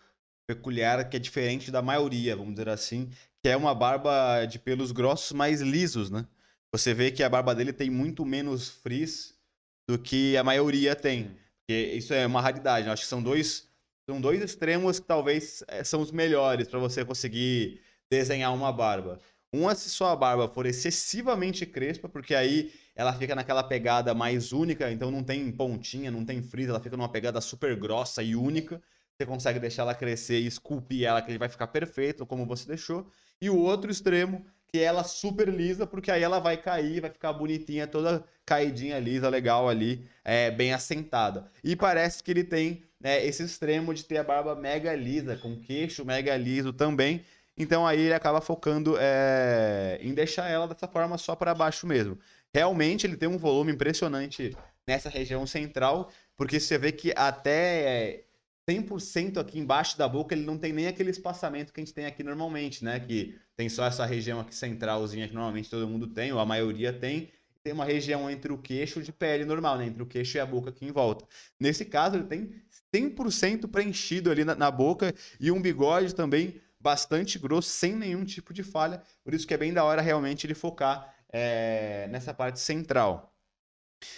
[0.48, 3.10] peculiar, que é diferente da maioria, vamos dizer assim,
[3.44, 6.26] que é uma barba de pelos grossos mais lisos, né?
[6.74, 9.41] Você vê que a barba dele tem muito menos frizz
[9.88, 11.38] do que a maioria tem.
[11.60, 12.88] Porque isso é uma raridade.
[12.88, 13.68] Eu acho que são dois,
[14.10, 19.20] são dois extremos que talvez eh, são os melhores para você conseguir desenhar uma barba.
[19.54, 24.54] Um é se sua barba for excessivamente crespa, porque aí ela fica naquela pegada mais
[24.54, 28.36] única, então não tem pontinha, não tem frizz, ela fica numa pegada super grossa e
[28.36, 28.82] única.
[29.18, 32.66] Você consegue deixar ela crescer e esculpir ela, que ele vai ficar perfeito, como você
[32.68, 33.12] deixou.
[33.42, 37.10] E o outro extremo, que é ela super lisa, porque aí ela vai cair, vai
[37.10, 41.52] ficar bonitinha, toda caidinha, lisa, legal ali, é, bem assentada.
[41.62, 45.60] E parece que ele tem né, esse extremo de ter a barba mega lisa, com
[45.60, 47.26] queixo mega liso também.
[47.58, 52.18] Então aí ele acaba focando é, em deixar ela dessa forma só para baixo mesmo.
[52.54, 54.56] Realmente ele tem um volume impressionante
[54.88, 58.24] nessa região central, porque você vê que até
[58.70, 62.06] 100% aqui embaixo da boca ele não tem nem aquele espaçamento que a gente tem
[62.06, 63.00] aqui normalmente, né?
[63.00, 66.94] Que tem só essa região aqui centralzinha que normalmente todo mundo tem, ou a maioria
[66.94, 67.32] tem.
[67.64, 69.86] Tem uma região entre o queixo de pele normal, né?
[69.86, 71.26] Entre o queixo e a boca aqui em volta.
[71.60, 72.52] Nesse caso, ele tem
[72.94, 78.54] 100% preenchido ali na, na boca e um bigode também bastante grosso, sem nenhum tipo
[78.54, 79.02] de falha.
[79.24, 83.31] Por isso que é bem da hora realmente ele focar é, nessa parte central.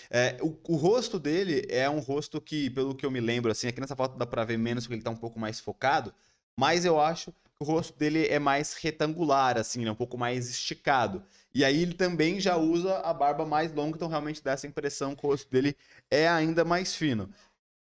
[0.10, 3.67] É, o, o rosto dele é um rosto que, pelo que eu me lembro, assim,
[3.67, 6.13] aqui nessa foto dá pra ver menos porque ele tá um pouco mais focado,
[6.58, 9.91] mas eu acho que o rosto dele é mais retangular, assim, né?
[9.91, 11.24] Um pouco mais esticado.
[11.54, 15.15] E aí ele também já usa a barba mais longa, então realmente dá essa impressão
[15.15, 15.76] que o rosto dele
[16.10, 17.30] é ainda mais fino.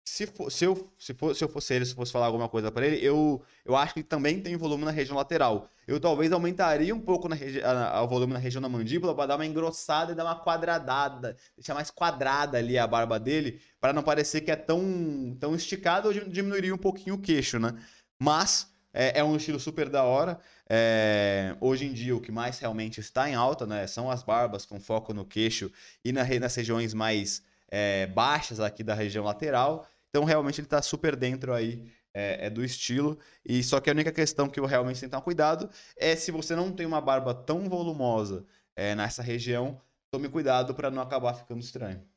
[0.10, 2.72] Se, for, se, eu, se, for, se eu fosse ele, se fosse falar alguma coisa
[2.72, 5.70] para ele, eu, eu acho que ele também tem volume na região lateral.
[5.86, 9.36] Eu talvez aumentaria um pouco na a- o volume na região da mandíbula para dar
[9.36, 14.02] uma engrossada e dar uma quadradada, deixar mais quadrada ali a barba dele, para não
[14.02, 17.74] parecer que é tão, tão esticado, ou di- diminuiria um pouquinho o queixo, né?
[18.18, 20.40] Mas é, é um estilo super da hora.
[20.70, 24.66] É, hoje em dia, o que mais realmente está em alta, né, são as barbas
[24.66, 25.72] com foco no queixo
[26.04, 29.86] e na nas regiões mais é, baixas aqui da região lateral.
[30.10, 33.20] Então, realmente, ele está super dentro aí é, é do estilo.
[33.46, 36.32] E só que a única questão que eu realmente tenho que tomar cuidado é se
[36.32, 41.34] você não tem uma barba tão volumosa é, nessa região, tome cuidado para não acabar
[41.34, 42.08] ficando estranho.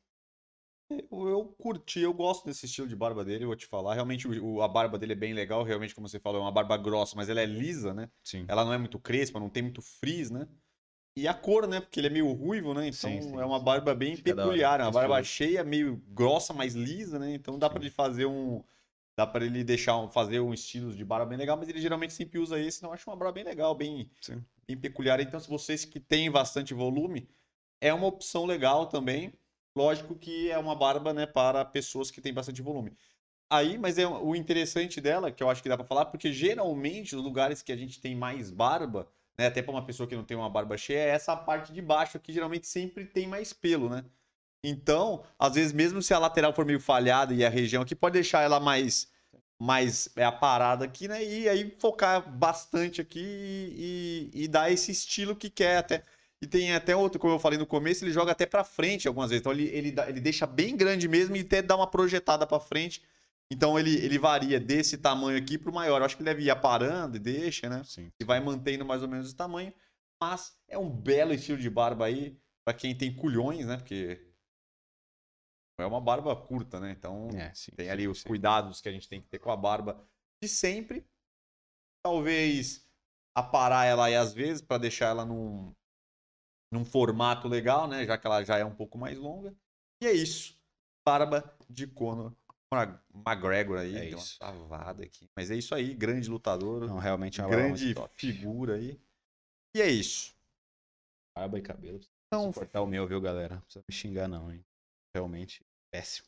[1.09, 3.93] Eu, curti, eu gosto desse estilo de barba dele, eu vou te falar.
[3.93, 6.75] Realmente o- a barba dele é bem legal, realmente, como você falou, é uma barba
[6.77, 8.09] grossa, mas ela é lisa, né?
[8.23, 8.45] Sim.
[8.47, 10.47] Ela não é muito crespa, não tem muito frizz, né?
[11.15, 11.81] E a cor, né?
[11.81, 12.87] Porque ele é meio ruivo, né?
[12.87, 15.97] Então Sim, sim, é uma barba bem da hora, peculiar, é uma barba cheia, meio
[16.13, 17.33] grossa, mas lisa, né?
[17.33, 17.85] Então dá pra Sim.
[17.85, 18.63] ele fazer um.
[19.17, 22.13] Dá pra ele deixar um, fazer um estilo de barba bem legal, mas ele geralmente
[22.13, 24.43] sempre usa esse, então eu acho uma barba bem legal, bem, Sim.
[24.65, 25.19] bem peculiar.
[25.19, 27.29] Então, se vocês que têm bastante volume,
[27.81, 29.33] é uma opção legal também.
[29.75, 32.93] Lógico que é uma barba, né, para pessoas que têm bastante volume.
[33.49, 37.15] Aí, mas é o interessante dela, que eu acho que dá pra falar, porque geralmente
[37.15, 39.09] os lugares que a gente tem mais barba,
[39.41, 41.81] né, até pra uma pessoa que não tem uma barba cheia, é essa parte de
[41.81, 44.05] baixo que geralmente sempre tem mais pelo, né?
[44.63, 48.13] Então, às vezes mesmo se a lateral for meio falhada e a região aqui pode
[48.13, 49.09] deixar ela mais
[49.59, 51.23] mais é, aparada aqui, né?
[51.23, 56.03] E aí focar bastante aqui e, e dar esse estilo que quer até.
[56.41, 59.29] E tem até outro, como eu falei no começo, ele joga até pra frente algumas
[59.29, 59.41] vezes.
[59.41, 63.03] Então ele, ele, ele deixa bem grande mesmo e até dá uma projetada pra frente.
[63.51, 65.99] Então ele, ele varia desse tamanho aqui pro maior.
[65.99, 67.83] Eu acho que ele deve ir aparando e deixa, né?
[67.83, 68.09] Sim.
[68.19, 69.73] E vai mantendo mais ou menos esse tamanho.
[70.21, 73.75] Mas é um belo estilo de barba aí pra quem tem culhões, né?
[73.75, 74.31] Porque
[75.77, 76.91] é uma barba curta, né?
[76.91, 78.29] Então É, sim, tem sim, ali os sim.
[78.29, 80.07] cuidados que a gente tem que ter com a barba
[80.41, 81.05] de sempre.
[82.03, 82.87] Talvez
[83.35, 85.73] aparar ela aí às vezes para deixar ela num,
[86.71, 88.05] num formato legal, né?
[88.05, 89.53] Já que ela já é um pouco mais longa.
[90.01, 90.57] E é isso.
[91.05, 92.33] Barba de Conor
[93.13, 94.37] McGregor aí, É deu isso.
[94.41, 95.29] uma travada aqui.
[95.35, 98.99] Mas é isso aí, grande lutador, Não, realmente é uma grande figura aí.
[99.75, 100.35] E é isso.
[101.35, 101.99] Barba e cabelo.
[102.33, 103.55] Não cortar o meu, viu, galera?
[103.55, 104.65] Não precisa me xingar, não, hein?
[105.13, 106.27] Realmente, péssimo.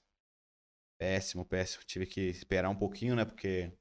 [0.99, 1.83] Péssimo, péssimo.
[1.85, 3.25] Tive que esperar um pouquinho, né?
[3.25, 3.71] Porque,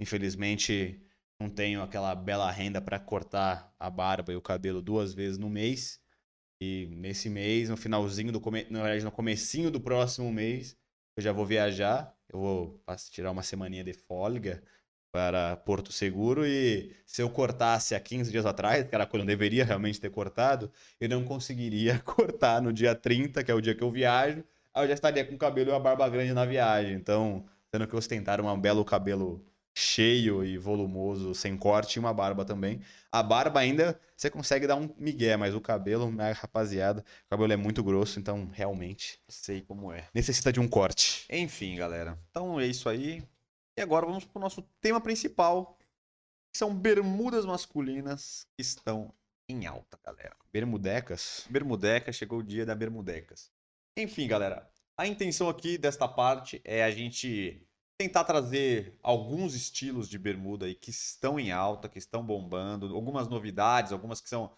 [0.00, 1.00] infelizmente,
[1.40, 5.48] não tenho aquela bela renda pra cortar a barba e o cabelo duas vezes no
[5.48, 6.00] mês.
[6.60, 8.40] E nesse mês, no finalzinho do...
[8.40, 8.64] Come...
[8.70, 10.76] Na verdade, no comecinho do próximo mês,
[11.16, 12.14] eu já vou viajar.
[12.32, 14.62] Eu vou tirar uma semaninha de folga
[15.12, 16.46] para Porto Seguro.
[16.46, 20.10] E se eu cortasse há 15 dias atrás, que era quando eu deveria realmente ter
[20.10, 24.44] cortado, eu não conseguiria cortar no dia 30, que é o dia que eu viajo.
[24.74, 26.94] Aí eu já estaria com o cabelo e a barba grande na viagem.
[26.94, 29.44] Então, tendo que ostentar um belo cabelo
[29.78, 32.80] cheio e volumoso, sem corte, e uma barba também.
[33.12, 37.52] A barba ainda você consegue dar um migué, mas o cabelo, minha rapaziada, o cabelo
[37.52, 40.08] é muito grosso, então realmente sei como é.
[40.14, 41.26] necessita de um corte.
[41.28, 42.18] Enfim, galera.
[42.30, 43.22] Então é isso aí.
[43.76, 45.76] E agora vamos pro nosso tema principal,
[46.50, 49.12] que são bermudas masculinas que estão
[49.46, 50.34] em alta, galera.
[50.50, 51.46] Bermudecas.
[51.50, 53.52] Bermudeca, chegou o dia da Bermudecas.
[53.94, 57.65] Enfim, galera, a intenção aqui desta parte é a gente
[57.98, 63.28] tentar trazer alguns estilos de bermuda aí que estão em alta, que estão bombando, algumas
[63.28, 64.50] novidades, algumas que são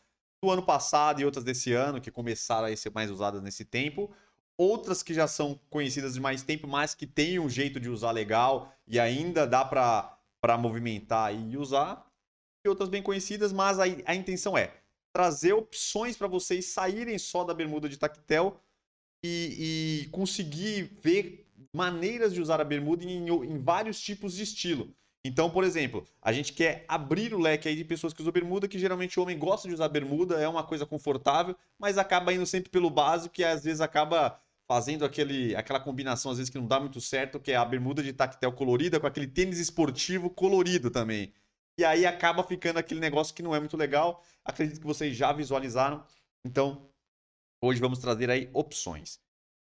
[0.43, 4.11] do ano passado e outras desse ano, que começaram a ser mais usadas nesse tempo.
[4.57, 8.11] Outras que já são conhecidas de mais tempo, mas que têm um jeito de usar
[8.11, 12.07] legal e ainda dá para movimentar e usar.
[12.65, 14.75] E outras bem conhecidas, mas a, a intenção é
[15.13, 18.61] trazer opções para vocês saírem só da bermuda de tactel
[19.25, 21.48] e, e conseguir ver
[21.79, 24.93] maneiras de usar a bermuda em, em vários tipos de estilo.
[25.25, 28.67] Então, por exemplo, a gente quer abrir o leque aí de pessoas que usam bermuda,
[28.67, 32.45] que geralmente o homem gosta de usar bermuda, é uma coisa confortável, mas acaba indo
[32.47, 36.67] sempre pelo básico e às vezes acaba fazendo aquele, aquela combinação, às vezes que não
[36.67, 40.91] dá muito certo, que é a bermuda de tactel colorida com aquele tênis esportivo colorido
[40.91, 41.33] também.
[41.79, 44.25] E aí acaba ficando aquele negócio que não é muito legal.
[44.45, 46.05] Acredito que vocês já visualizaram.
[46.45, 46.91] Então,
[47.63, 49.21] hoje vamos trazer aí opções.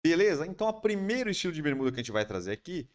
[0.03, 0.47] Beleza?
[0.47, 2.89] Então, o primeiro estilo de bermuda que a gente vai trazer aqui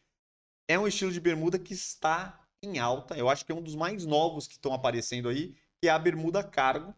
[0.69, 3.17] é um estilo de bermuda que está em alta.
[3.17, 5.99] Eu acho que é um dos mais novos que estão aparecendo aí, que é a
[5.99, 6.95] bermuda cargo.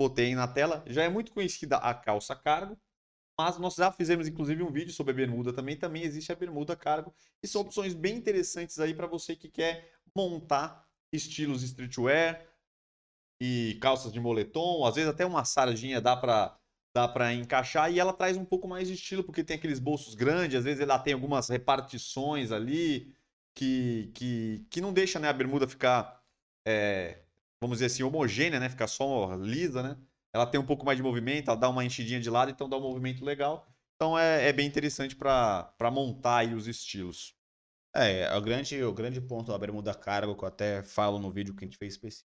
[0.00, 0.82] Botei aí na tela.
[0.86, 2.78] Já é muito conhecida a calça cargo,
[3.38, 5.76] mas nós já fizemos inclusive um vídeo sobre a bermuda também.
[5.76, 7.14] Também existe a bermuda cargo.
[7.42, 12.46] E são opções bem interessantes aí para você que quer montar estilos streetwear
[13.40, 16.58] e calças de moletom, às vezes até uma sardinha dá para
[16.94, 20.14] dá para encaixar e ela traz um pouco mais de estilo porque tem aqueles bolsos
[20.14, 23.12] grandes, às vezes ela tem algumas repartições ali
[23.54, 26.22] que que, que não deixa né, a bermuda ficar
[26.66, 27.24] é,
[27.60, 29.96] vamos dizer assim homogênea, né, ficar só lisa, né?
[30.32, 32.76] Ela tem um pouco mais de movimento, ela dá uma enchidinha de lado, então dá
[32.76, 33.68] um movimento legal.
[33.96, 37.36] Então é, é bem interessante para montar aí os estilos.
[37.94, 41.54] É, o grande, o grande ponto da bermuda cargo, que eu até falo no vídeo
[41.54, 42.28] que a gente fez específico,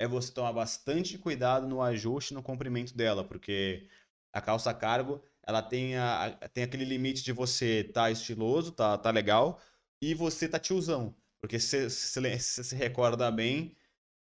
[0.00, 3.86] é você tomar bastante cuidado no ajuste no comprimento dela, porque
[4.32, 9.10] a calça cargo, ela tem, a, tem aquele limite de você tá estiloso, tá, tá
[9.10, 9.60] legal,
[10.02, 11.14] e você tá tiozão.
[11.40, 13.76] Porque se você se, se recorda bem,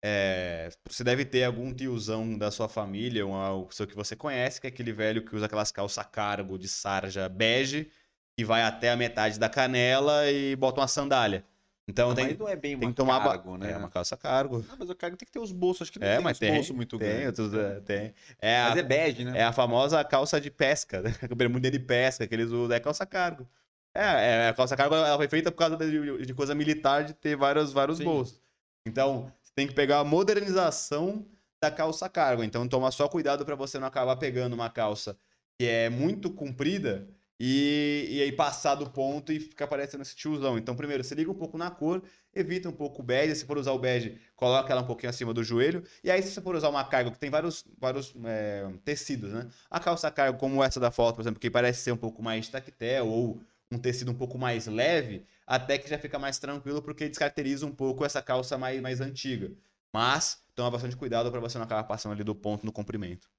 [0.03, 4.67] é, você deve ter algum tiozão da sua família, uma pessoa que você conhece, que
[4.67, 7.91] é aquele velho que usa aquelas calças cargo de sarja bege,
[8.37, 11.45] que vai até a metade da canela e bota uma sandália.
[11.89, 13.71] Então tem, não é bem tem que tomar cargo, né?
[13.71, 14.63] É uma calça cargo.
[14.69, 16.33] Ah, mas o cargo tem que ter os bolsos, acho que não É, tem mas
[16.37, 17.39] os tem, bolsos muito tem, grandes.
[17.39, 18.13] outros, é, tem.
[18.39, 19.37] É a, Mas é bege, né?
[19.39, 21.09] é a famosa calça de pesca, né?
[21.29, 23.47] A bermuda de pesca que eles usam, é calça cargo.
[23.93, 27.13] É, é, a calça cargo ela foi feita por causa de, de coisa militar de
[27.13, 28.05] ter vários, vários Sim.
[28.05, 28.41] bolsos.
[28.85, 31.25] Então, você tem que pegar a modernização
[31.61, 32.43] da calça cargo.
[32.43, 35.17] Então, toma só cuidado para você não acabar pegando uma calça
[35.57, 37.07] que é muito comprida
[37.39, 40.57] e, e aí passar do ponto e ficar parecendo esse tiozão.
[40.57, 42.03] Então, primeiro, se liga um pouco na cor,
[42.35, 43.33] evita um pouco o bege.
[43.35, 45.83] Se for usar o bege, coloca ela um pouquinho acima do joelho.
[46.03, 49.47] E aí, se você for usar uma cargo que tem vários, vários é, tecidos, né?
[49.69, 52.49] A calça cargo, como essa da foto, por exemplo, que parece ser um pouco mais
[52.49, 57.07] tactel ou um tecido um pouco mais leve, até que já fica mais tranquilo porque
[57.07, 59.51] descaracteriza um pouco essa calça mais, mais antiga.
[59.93, 63.29] Mas toma bastante cuidado para você não acabar passando ali do ponto no comprimento.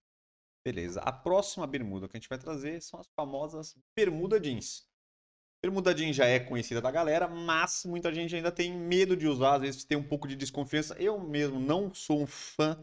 [0.65, 1.01] Beleza.
[1.01, 4.87] A próxima bermuda que a gente vai trazer são as famosas bermuda jeans.
[5.63, 9.57] Bermuda jeans já é conhecida da galera, mas muita gente ainda tem medo de usar,
[9.57, 10.95] às vezes tem um pouco de desconfiança.
[10.99, 12.79] Eu mesmo não sou um fã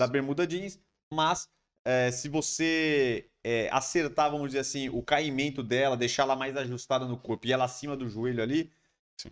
[0.00, 0.78] da bermuda jeans,
[1.12, 1.48] mas
[1.86, 7.06] é, se você é, acertar, vamos dizer assim, o caimento dela, deixar ela mais ajustada
[7.06, 8.70] no corpo e ela acima do joelho ali,
[9.18, 9.30] Sim.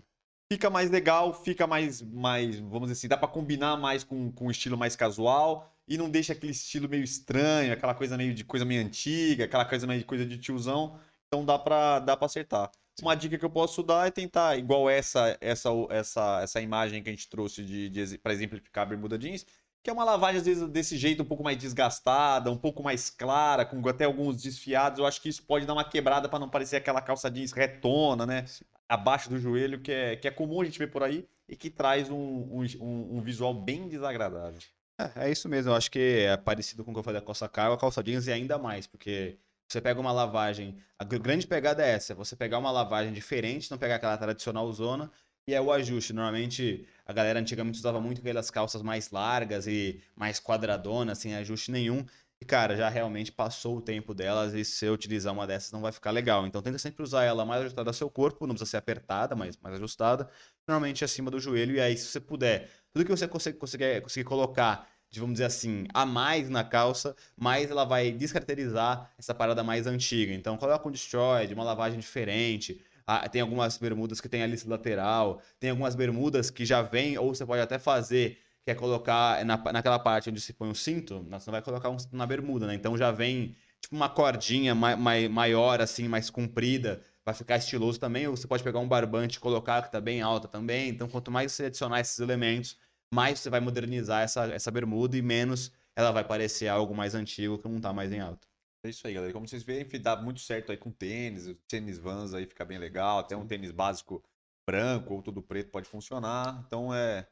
[0.51, 4.47] fica mais legal, fica mais, mais vamos dizer assim, dá pra combinar mais com, com
[4.47, 8.45] um estilo mais casual e não deixa aquele estilo meio estranho, aquela coisa meio de
[8.45, 10.99] coisa meio antiga, aquela coisa meio de coisa de tiozão.
[11.27, 12.71] Então dá pra, dá pra acertar.
[13.01, 17.09] Uma dica que eu posso dar é tentar, igual essa essa essa essa imagem que
[17.09, 19.47] a gente trouxe de, de para exemplificar a bermuda jeans,
[19.83, 23.09] que é uma lavagem às vezes desse jeito um pouco mais desgastada, um pouco mais
[23.09, 24.99] clara, com até alguns desfiados.
[24.99, 28.27] Eu acho que isso pode dar uma quebrada para não parecer aquela calça jeans retona,
[28.27, 28.45] né?
[28.89, 31.71] Abaixo do joelho, que é, que é comum a gente ver por aí e que
[31.71, 34.61] traz um, um, um visual bem desagradável.
[35.01, 37.27] É, é, isso mesmo, eu acho que é parecido com o que eu falei da
[37.27, 41.47] calça cargo, a calça jeans e ainda mais, porque você pega uma lavagem, a grande
[41.47, 45.11] pegada é essa, você pegar uma lavagem diferente, não pegar aquela tradicional zona,
[45.47, 46.13] e é o ajuste.
[46.13, 51.71] Normalmente a galera antigamente usava muito aquelas calças mais largas e mais quadradonas, sem ajuste
[51.71, 52.05] nenhum.
[52.41, 55.81] E, cara, já realmente passou o tempo delas e se eu utilizar uma dessas não
[55.81, 56.47] vai ficar legal.
[56.47, 59.57] Então tenta sempre usar ela mais ajustada ao seu corpo, não precisa ser apertada, mas
[59.57, 60.29] mais ajustada,
[60.67, 61.75] normalmente acima do joelho.
[61.77, 65.45] E aí, se você puder, tudo que você conseguir, conseguir, conseguir colocar de, vamos dizer
[65.45, 70.35] assim, a mais na calça, mais ela vai descaracterizar essa parada mais antiga.
[70.35, 72.83] Então, coloca um destroy, uma lavagem diferente.
[73.07, 77.17] Ah, tem algumas bermudas que tem a lista lateral, tem algumas bermudas que já vem,
[77.17, 80.75] ou você pode até fazer, que é colocar na, naquela parte onde se põe o
[80.75, 82.75] cinto, você não vai colocar um na bermuda, né?
[82.75, 87.99] Então já vem tipo uma cordinha mai, mai, maior, assim, mais comprida, vai ficar estiloso
[88.01, 88.27] também.
[88.27, 90.89] Ou você pode pegar um barbante e colocar, que tá bem alta também.
[90.89, 92.77] Então, quanto mais você adicionar esses elementos,
[93.13, 97.59] mais você vai modernizar essa, essa bermuda e menos ela vai parecer algo mais antigo
[97.59, 98.47] que não tá mais em alta.
[98.85, 99.33] É isso aí, galera.
[99.33, 103.19] Como vocês veem, dá muito certo aí com tênis, tênis Vans aí fica bem legal,
[103.19, 104.23] até um tênis básico
[104.67, 106.63] branco ou todo preto pode funcionar.
[106.67, 107.27] Então é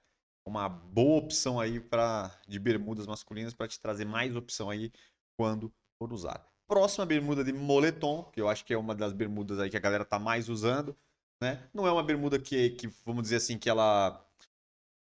[0.45, 4.93] uma boa opção aí para de bermudas masculinas para te trazer mais opção aí
[5.37, 6.45] quando for usar.
[6.69, 9.81] Próxima bermuda de moletom, que eu acho que é uma das bermudas aí que a
[9.81, 10.97] galera tá mais usando,
[11.41, 11.63] né?
[11.73, 14.27] Não é uma bermuda que, que vamos dizer assim, que ela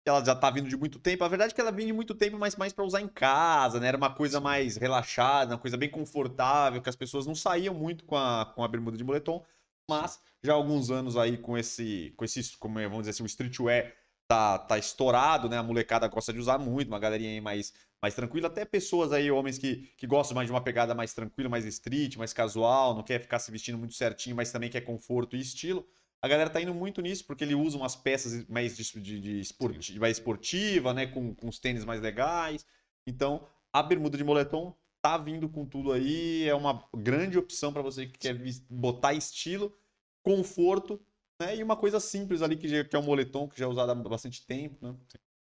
[0.04, 1.24] ela já tá vindo de muito tempo.
[1.24, 3.78] A verdade é que ela vinha de muito tempo, mas mais para usar em casa,
[3.78, 3.88] né?
[3.88, 8.04] Era uma coisa mais relaxada, uma coisa bem confortável, que as pessoas não saíam muito
[8.04, 9.44] com a, com a bermuda de moletom.
[9.88, 13.22] Mas já há alguns anos aí com esse, com esse, como é, vamos dizer assim,
[13.22, 13.94] o streetwear
[14.26, 15.58] tá, tá estourado, né?
[15.58, 18.46] A molecada gosta de usar muito, uma galerinha aí mais, mais tranquila.
[18.48, 22.16] Até pessoas aí, homens que, que gostam mais de uma pegada mais tranquila, mais street,
[22.16, 25.86] mais casual, não quer ficar se vestindo muito certinho, mas também quer conforto e estilo
[26.22, 29.40] a galera tá indo muito nisso, porque ele usa umas peças mais de, de, de
[29.40, 31.06] esporti mais esportiva, né?
[31.06, 32.66] Com, com os tênis mais legais.
[33.06, 36.46] Então, a bermuda de moletom tá vindo com tudo aí.
[36.46, 39.74] É uma grande opção para você que quer botar estilo,
[40.22, 41.00] conforto,
[41.40, 41.56] né?
[41.56, 43.90] E uma coisa simples ali, que, já, que é um moletom, que já é usado
[43.90, 44.94] há bastante tempo, né?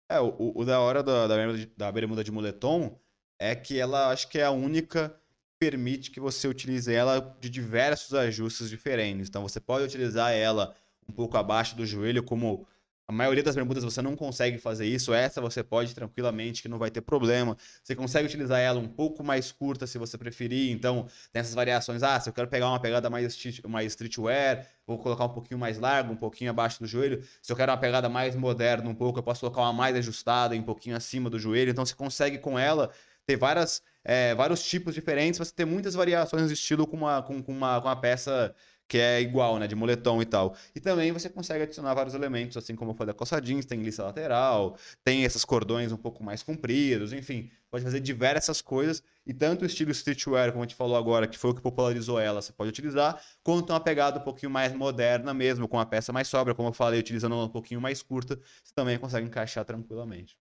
[0.09, 2.97] É, o, o da hora da, da, bermuda de, da bermuda de moletom
[3.39, 5.17] é que ela acho que é a única
[5.59, 9.29] permite que você utilize ela de diversos ajustes diferentes.
[9.29, 10.75] Então você pode utilizar ela
[11.07, 12.67] um pouco abaixo do joelho, como
[13.07, 15.13] a maioria das bermudas você não consegue fazer isso.
[15.13, 17.55] Essa você pode tranquilamente, que não vai ter problema.
[17.81, 20.71] Você consegue utilizar ela um pouco mais curta se você preferir.
[20.71, 22.03] Então, tem essas variações.
[22.03, 25.79] Ah, se eu quero pegar uma pegada mais, mais streetwear, vou colocar um pouquinho mais
[25.79, 27.23] largo, um pouquinho abaixo do joelho.
[27.41, 30.53] Se eu quero uma pegada mais moderna um pouco, eu posso colocar uma mais ajustada,
[30.53, 31.71] um pouquinho acima do joelho.
[31.71, 32.91] Então, você consegue com ela
[33.27, 37.43] ter várias, é, vários tipos diferentes, você ter muitas variações de estilo com uma, com,
[37.43, 38.55] com, uma, com uma peça
[38.87, 40.55] que é igual, né, de moletom e tal.
[40.73, 44.01] E também você consegue adicionar vários elementos, assim como falei da calça jeans, tem lista
[44.03, 49.03] lateral, tem esses cordões um pouco mais compridos, enfim, pode fazer diversas coisas.
[49.25, 52.17] E tanto o estilo streetwear, como a gente falou agora, que foi o que popularizou
[52.17, 56.13] ela, você pode utilizar, quanto uma pegada um pouquinho mais moderna mesmo, com uma peça
[56.13, 60.37] mais sobra, como eu falei, utilizando um pouquinho mais curta, você também consegue encaixar tranquilamente.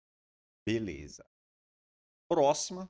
[0.63, 1.25] Beleza
[2.27, 2.89] próxima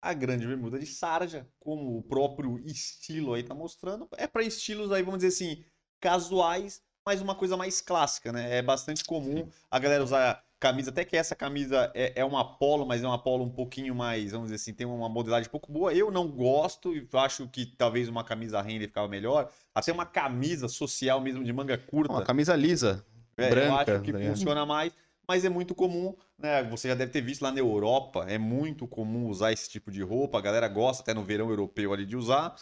[0.00, 4.08] a grande bermuda de sarja, como o próprio estilo aí tá mostrando.
[4.16, 5.64] É para estilos aí, vamos dizer assim,
[6.00, 8.58] casuais, mas uma coisa mais clássica, né?
[8.58, 12.84] É bastante comum a galera usar camisa, até que essa camisa é, é uma polo,
[12.84, 15.72] mas é uma polo um pouquinho mais, vamos dizer assim, tem uma modelagem um pouco
[15.72, 15.92] boa.
[15.92, 19.50] Eu não gosto e acho que talvez uma camisa renda ficava melhor.
[19.74, 22.12] Até uma camisa social mesmo de manga curta.
[22.12, 23.04] Uma camisa lisa,
[23.36, 23.92] é, branca.
[23.92, 24.92] Eu acho que tá funciona mais
[25.28, 26.62] mas é muito comum, né?
[26.64, 30.02] Você já deve ter visto lá na Europa, é muito comum usar esse tipo de
[30.02, 32.54] roupa, a galera gosta até no verão europeu ali de usar.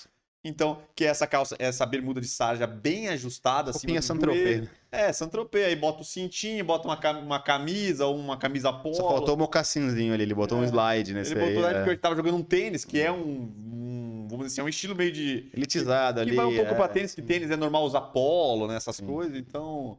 [0.49, 4.01] Então, que é essa calça, essa bermuda de sarja bem ajustada, assim.
[4.01, 4.69] Santropê.
[4.93, 5.65] É, Santropê.
[5.65, 8.95] Aí bota o cintinho, bota uma, uma camisa ou uma camisa polo.
[8.95, 10.61] Só faltou o mocassinzinho ali, ele botou é.
[10.61, 11.47] um slide nesse ele aí.
[11.49, 11.75] Ele botou é.
[11.75, 14.69] porque ele tava jogando um tênis, que é um, um, vamos dizer assim, é um
[14.69, 15.51] estilo meio de...
[15.53, 16.31] Elitizado que, ali.
[16.31, 16.75] Que vai um pouco é.
[16.75, 19.07] pra tênis, que tênis é normal usar polo, né, essas Sim.
[19.07, 19.37] coisas.
[19.37, 19.99] Então,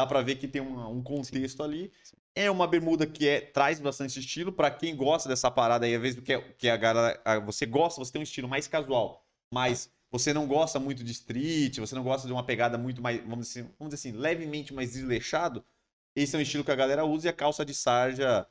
[0.00, 1.92] dá para ver que tem um, um contexto ali.
[2.34, 4.52] É uma bermuda que é, traz bastante estilo.
[4.52, 7.20] para quem gosta dessa parada aí, às vezes que, é, que a galera.
[7.40, 11.78] Você gosta, você tem um estilo mais casual, mas você não gosta muito de street,
[11.78, 14.74] você não gosta de uma pegada muito mais, vamos dizer, assim, vamos dizer assim, levemente
[14.74, 15.64] mais desleixado.
[16.16, 18.46] Esse é um estilo que a galera usa e a calça de sarja.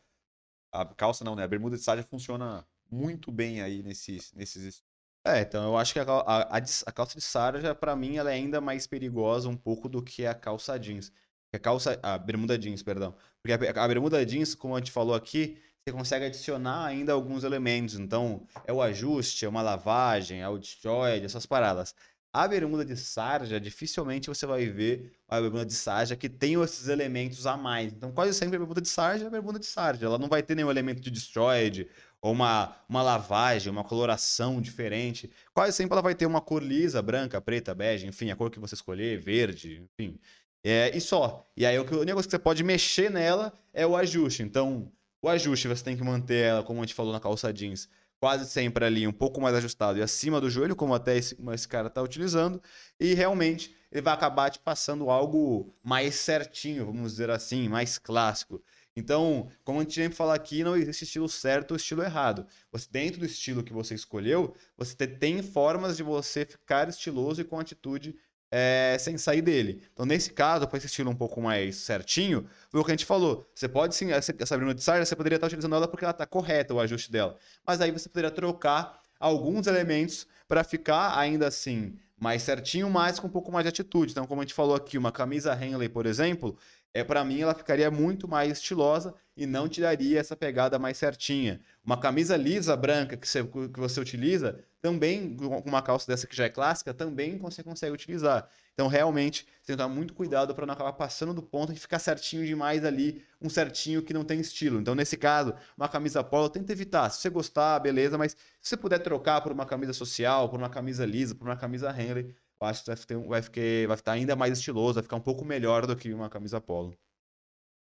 [0.72, 1.44] A calça não, né?
[1.44, 4.32] A bermuda de sarja funciona muito bem aí nesses.
[4.34, 4.84] nesses...
[5.26, 8.32] É, então eu acho que a, a, a, a calça de sarja, pra mim, ela
[8.32, 11.12] é ainda mais perigosa um pouco do que a calça jeans.
[11.54, 13.16] A calça, a bermuda jeans, perdão.
[13.42, 17.44] Porque a, a bermuda jeans, como a gente falou aqui, você consegue adicionar ainda alguns
[17.44, 17.96] elementos.
[17.96, 21.96] Então, é o ajuste, é uma lavagem, é o destroy, essas paradas.
[22.32, 26.88] A bermuda de sarja, dificilmente você vai ver a bermuda de sarja que tem esses
[26.88, 27.92] elementos a mais.
[27.92, 30.06] Então, quase sempre a bermuda de sarja é a bermuda de sarja.
[30.06, 31.88] Ela não vai ter nenhum elemento de destroyed
[32.22, 35.32] ou uma, uma lavagem, uma coloração diferente.
[35.54, 38.60] Quase sempre ela vai ter uma cor lisa, branca, preta, bege, enfim, a cor que
[38.60, 40.20] você escolher, verde, enfim.
[40.64, 41.48] É, e só.
[41.56, 44.44] E aí o, negócio que você pode mexer nela é o ajuste.
[44.44, 44.92] Então,
[45.22, 47.90] o ajuste você tem que manter ela, como a gente falou na calça jeans,
[48.20, 51.68] quase sempre ali um pouco mais ajustado e acima do joelho, como até esse, esse
[51.68, 52.62] cara está utilizando.
[53.00, 58.62] E realmente ele vai acabar te passando algo mais certinho, vamos dizer assim, mais clássico.
[58.96, 62.46] Então, como a gente sempre fala aqui, não existe estilo certo ou estilo errado.
[62.72, 67.46] Você dentro do estilo que você escolheu, você tem formas de você ficar estiloso e
[67.46, 68.16] com atitude
[68.52, 69.82] é, sem sair dele.
[69.94, 73.06] Então, nesse caso, para esse estilo um pouco mais certinho, foi o que a gente
[73.06, 73.48] falou.
[73.54, 76.26] Você pode sim, essa, bermuda de sarja, você poderia estar utilizando ela porque ela está
[76.26, 77.38] correta, o ajuste dela.
[77.66, 83.28] Mas aí você poderia trocar alguns elementos para ficar ainda assim mais certinho, mas com
[83.28, 84.12] um pouco mais de atitude.
[84.12, 86.58] Então, como a gente falou aqui, uma camisa Henley, por exemplo,
[86.94, 90.98] é para mim ela ficaria muito mais estilosa e não te daria essa pegada mais
[90.98, 91.62] certinha.
[91.86, 96.36] Uma camisa lisa branca que você, que você utiliza, também com uma calça dessa que
[96.36, 98.50] já é clássica, também você consegue utilizar.
[98.74, 102.00] Então realmente tem que tomar muito cuidado para não acabar passando do ponto e ficar
[102.00, 104.80] certinho demais ali, um certinho que não tem estilo.
[104.80, 107.10] Então nesse caso, uma camisa polo tenta evitar.
[107.10, 110.70] Se você gostar, beleza, mas se você puder trocar por uma camisa social, por uma
[110.70, 114.12] camisa lisa, por uma camisa Henley, eu acho que vai, ter, vai, ficar, vai ficar
[114.14, 116.98] ainda mais estiloso, vai ficar um pouco melhor do que uma camisa polo.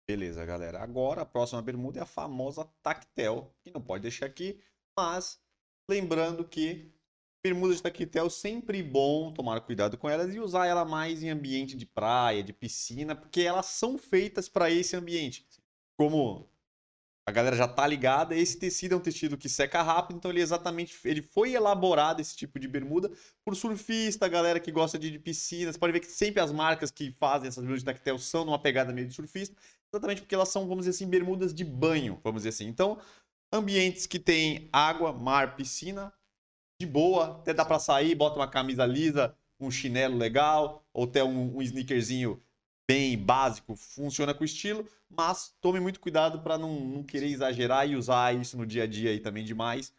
[0.08, 0.82] Beleza, galera.
[0.82, 4.58] Agora a próxima bermuda é a famosa tactel, que não pode deixar aqui,
[4.96, 5.38] mas
[5.88, 6.92] lembrando que
[7.42, 11.76] bermuda de tactel sempre bom tomar cuidado com elas e usar ela mais em ambiente
[11.76, 15.46] de praia, de piscina, porque elas são feitas para esse ambiente.
[15.96, 16.48] Como
[17.26, 20.40] a galera já tá ligada, esse tecido é um tecido que seca rápido, então ele
[20.40, 23.10] exatamente ele foi elaborado esse tipo de bermuda
[23.44, 25.72] por surfista, galera que gosta de, de piscina.
[25.72, 28.58] Você pode ver que sempre as marcas que fazem essas bermudas de tactel são numa
[28.58, 29.54] pegada meio de surfista,
[29.92, 32.66] exatamente porque elas são, vamos dizer assim, bermudas de banho, vamos dizer assim.
[32.66, 32.98] Então,
[33.52, 36.12] ambientes que tem água, mar, piscina,
[36.80, 41.24] de boa, até dá para sair, bota uma camisa lisa, um chinelo legal, ou até
[41.24, 42.40] um, um sneakerzinho
[42.88, 47.96] bem básico, funciona com estilo, mas tome muito cuidado para não, não, querer exagerar e
[47.96, 49.92] usar isso no dia a dia aí também demais.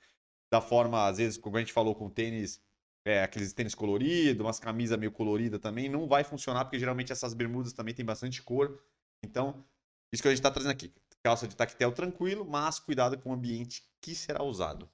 [0.51, 2.59] Da forma, às vezes, como a gente falou com tênis,
[3.05, 7.35] é, aqueles tênis coloridos, umas camisas meio coloridas também, não vai funcionar, porque geralmente essas
[7.35, 8.81] bermudas também tem bastante cor.
[9.21, 9.63] Então,
[10.11, 10.91] isso que a gente está trazendo aqui.
[11.23, 14.89] Calça de tactel tranquilo, mas cuidado com o ambiente que será usado.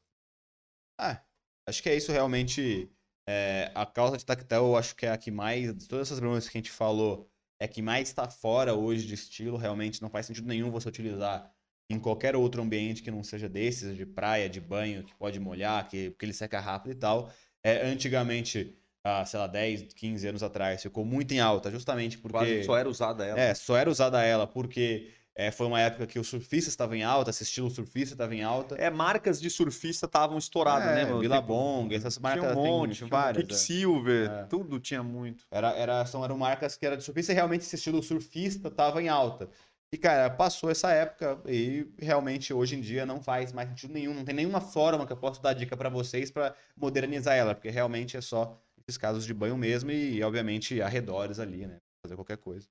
[1.00, 1.22] Ah,
[1.68, 2.92] acho que é isso realmente.
[3.28, 6.20] É, a calça de tactel, eu acho que é a que mais, de todas essas
[6.20, 7.28] bermudas que a gente falou,
[7.60, 9.58] é que mais está fora hoje de estilo.
[9.58, 11.52] Realmente não faz sentido nenhum você utilizar
[11.90, 15.88] em qualquer outro ambiente que não seja desses, de praia, de banho, que pode molhar,
[15.88, 17.32] que, porque ele seca rápido e tal.
[17.64, 22.38] É, antigamente, ah, sei lá, 10, 15 anos atrás, ficou muito em alta, justamente porque.
[22.38, 23.40] Quase só era usada ela.
[23.40, 27.04] É, só era usada ela, porque é, foi uma época que o surfista estava em
[27.04, 28.76] alta, esse estilo surfista estava em alta.
[28.76, 31.20] É, marcas de surfista estavam estouradas, é, né, mano?
[31.20, 33.44] Billabong, essas marcas tinha um monte, tem várias.
[33.44, 34.44] Quicksilver, é.
[34.46, 35.46] tudo tinha muito.
[35.52, 39.02] Era, era, são, eram marcas que eram de surfista e realmente esse estilo surfista estava
[39.04, 39.50] em alta.
[39.92, 44.14] E, cara, passou essa época e realmente hoje em dia não faz mais sentido nenhum.
[44.14, 47.70] Não tem nenhuma forma que eu possa dar dica para vocês para modernizar ela, porque
[47.70, 51.80] realmente é só esses casos de banho mesmo e, obviamente, arredores ali, né?
[52.02, 52.68] Fazer qualquer coisa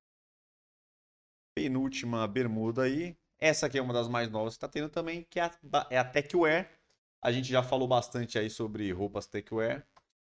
[1.54, 3.16] penúltima bermuda aí.
[3.38, 5.50] Essa aqui é uma das mais novas que está tendo também, que é a,
[5.90, 6.68] é a Techwear.
[7.22, 9.86] A gente já falou bastante aí sobre roupas Techwear.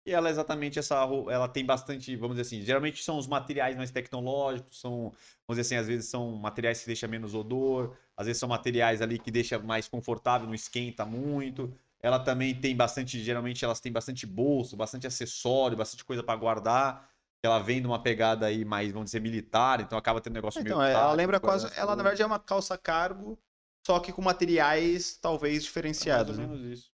[0.06, 0.96] E ela é exatamente essa,
[1.32, 5.12] ela tem bastante, vamos dizer assim, geralmente são os materiais mais tecnológicos, são,
[5.48, 9.02] vamos dizer assim, às vezes são materiais que deixam menos odor, às vezes são materiais
[9.02, 11.74] ali que deixa mais confortável, não esquenta muito.
[12.00, 17.10] Ela também tem bastante, geralmente elas têm bastante bolso, bastante acessório, bastante coisa para guardar
[17.46, 20.62] ela vem de uma pegada aí mais, vamos dizer, militar, então acaba tendo um negócio
[20.62, 20.90] então, meio.
[20.90, 21.68] Então, ela lembra quase.
[21.78, 23.38] Ela, na verdade, é uma calça cargo,
[23.86, 26.38] só que com materiais talvez diferenciados.
[26.38, 26.62] mais ou né?
[26.62, 26.92] menos isso.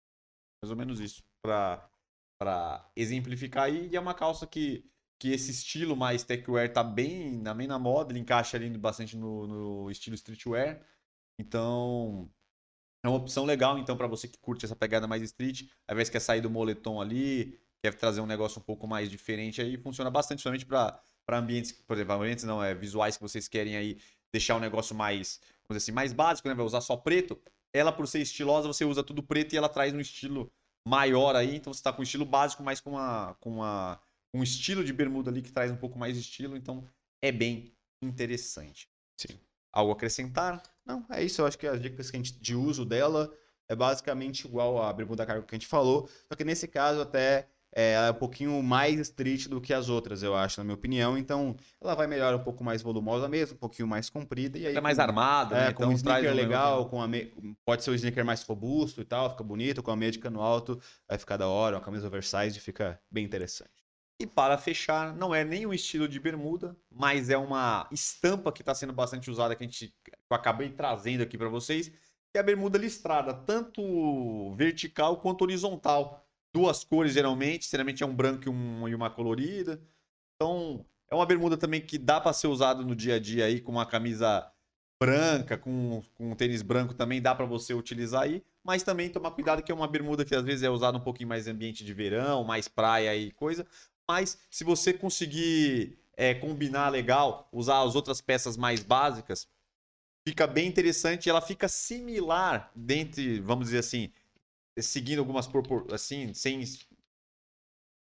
[0.63, 1.25] Mais ou menos isso.
[1.43, 1.89] Pra,
[2.39, 4.85] pra exemplificar aí, e é uma calça que,
[5.19, 9.47] que esse estilo mais techwear tá bem, bem na moda, ele encaixa ali bastante no,
[9.47, 10.81] no estilo streetwear.
[11.39, 12.31] Então,
[13.05, 16.09] é uma opção legal, então, para você que curte essa pegada mais street, ao invés
[16.09, 17.59] que quer sair do moletom ali,
[17.91, 21.97] quer trazer um negócio um pouco mais diferente aí, funciona bastante, somente para ambientes, por
[21.97, 23.99] exemplo, ambientes não, é visuais que vocês querem aí
[24.33, 26.55] deixar um negócio mais, vamos dizer assim, mais básico, né?
[26.55, 27.41] Vai usar só preto.
[27.73, 30.51] Ela, por ser estilosa, você usa tudo preto e ela traz um estilo,
[30.87, 34.01] maior aí, então você tá com um estilo básico, mas com uma, com uma
[34.33, 36.87] um estilo de bermuda ali que traz um pouco mais de estilo, então
[37.21, 37.73] é bem
[38.03, 38.89] interessante.
[39.17, 39.39] Sim.
[39.73, 40.63] Algo a acrescentar?
[40.85, 41.41] Não, é isso.
[41.41, 43.33] Eu acho que as dicas que a gente, de uso dela
[43.69, 47.49] é basicamente igual a bermuda cargo que a gente falou, só que nesse caso até
[47.79, 50.75] é, ela é um pouquinho mais street do que as outras, eu acho, na minha
[50.75, 51.19] opinião.
[51.19, 54.59] Então, ela vai melhor um pouco mais volumosa mesmo, um pouquinho mais comprida.
[54.59, 55.73] E aí, É mais armada, É, né?
[55.75, 57.33] com Então um sneaker legal, com a me...
[57.67, 60.41] pode ser um sneaker mais robusto e tal, fica bonito, com a meia de cano
[60.41, 63.85] alto, vai ficar da hora, uma camisa oversized fica bem interessante.
[64.19, 68.63] E para fechar, não é nem um estilo de bermuda, mas é uma estampa que
[68.63, 72.39] está sendo bastante usada que a gente que eu acabei trazendo aqui para vocês, que
[72.39, 76.26] é a bermuda listrada, tanto vertical quanto horizontal.
[76.57, 79.79] Duas cores geralmente, geralmente é um branco e, um- e uma colorida.
[80.37, 83.61] Então, é uma bermuda também que dá para ser usado no dia a dia aí
[83.61, 84.51] com uma camisa
[84.99, 89.33] branca, com, com um tênis branco também dá para você utilizar aí, mas também tomar
[89.33, 91.93] cuidado que é uma bermuda que às vezes é usada um pouquinho mais ambiente de
[91.93, 93.67] verão, mais praia e coisa,
[94.09, 99.47] mas se você conseguir é, combinar legal, usar as outras peças mais básicas,
[100.27, 101.29] fica bem interessante.
[101.31, 104.11] Ela fica similar dentre, vamos dizer assim,
[104.83, 105.87] seguindo algumas propor...
[105.93, 106.63] assim, sem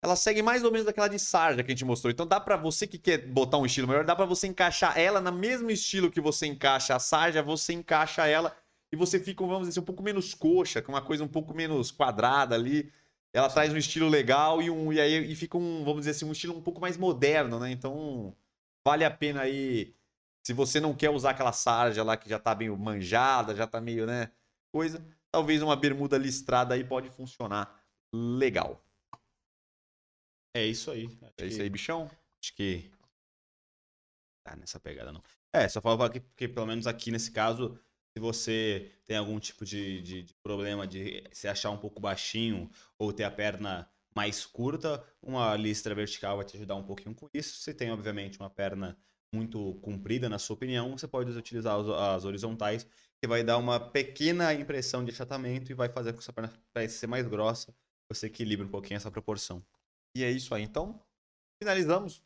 [0.03, 2.11] ela segue mais ou menos daquela de sarja que a gente mostrou.
[2.11, 5.21] Então dá pra você que quer botar um estilo melhor, dá pra você encaixar ela
[5.21, 8.55] no mesmo estilo que você encaixa a sarja, você encaixa ela
[8.91, 11.53] e você fica, vamos dizer, assim, um pouco menos coxa, com uma coisa um pouco
[11.53, 12.91] menos quadrada ali.
[13.33, 16.25] Ela traz um estilo legal e um e aí e fica um, vamos dizer assim,
[16.25, 17.71] um estilo um pouco mais moderno, né?
[17.71, 18.35] Então
[18.85, 19.93] vale a pena aí
[20.43, 23.79] se você não quer usar aquela sarja lá que já tá meio manjada, já tá
[23.79, 24.31] meio, né,
[24.73, 27.81] coisa, talvez uma bermuda listrada aí pode funcionar
[28.13, 28.83] legal.
[30.53, 31.05] É isso aí.
[31.05, 32.09] Acho É isso que- aí, bichão.
[32.41, 32.91] Acho que.
[34.43, 35.21] Tá nessa pegada, não.
[35.53, 37.77] É, só falava que, porque pelo menos aqui nesse caso,
[38.15, 42.69] se você tem algum tipo de, de, de problema de se achar um pouco baixinho
[42.97, 47.29] ou ter a perna mais curta, uma listra vertical vai te ajudar um pouquinho com
[47.33, 47.59] isso.
[47.61, 48.97] Se tem, obviamente, uma perna
[49.33, 52.85] muito comprida, na sua opinião, você pode utilizar as, as horizontais,
[53.21, 56.51] que vai dar uma pequena impressão de achatamento e vai fazer com que sua perna
[56.73, 57.73] pareça ser mais grossa.
[58.09, 59.63] Você equilibra um pouquinho essa proporção.
[60.17, 60.63] E é isso aí.
[60.63, 60.99] Então,
[61.61, 62.21] finalizamos.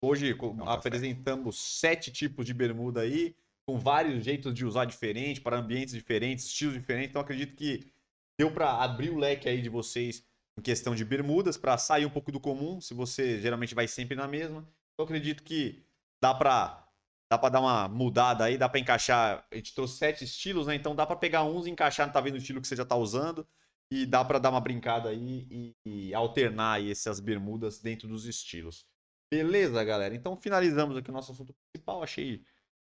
[0.00, 0.70] Hoje um café.
[0.70, 3.34] apresentamos sete tipos de bermuda aí,
[3.66, 7.10] com vários jeitos de usar diferente, para ambientes diferentes, estilos diferentes.
[7.10, 7.92] Então, acredito que
[8.38, 10.24] deu para abrir o leque aí de vocês
[10.56, 14.16] em questão de bermudas, para sair um pouco do comum, se você geralmente vai sempre
[14.16, 14.66] na mesma.
[14.96, 15.84] Eu acredito que
[16.22, 16.87] dá para
[17.30, 19.46] dá para dar uma mudada aí, dá para encaixar.
[19.50, 20.74] A gente trouxe sete estilos, né?
[20.74, 22.96] Então dá para pegar uns e encaixar, tá vendo o estilo que você já tá
[22.96, 23.46] usando
[23.90, 25.76] e dá para dar uma brincada aí e,
[26.10, 28.86] e alternar aí essas bermudas dentro dos estilos.
[29.30, 30.14] Beleza, galera?
[30.14, 32.02] Então finalizamos aqui o nosso assunto principal.
[32.02, 32.44] Achei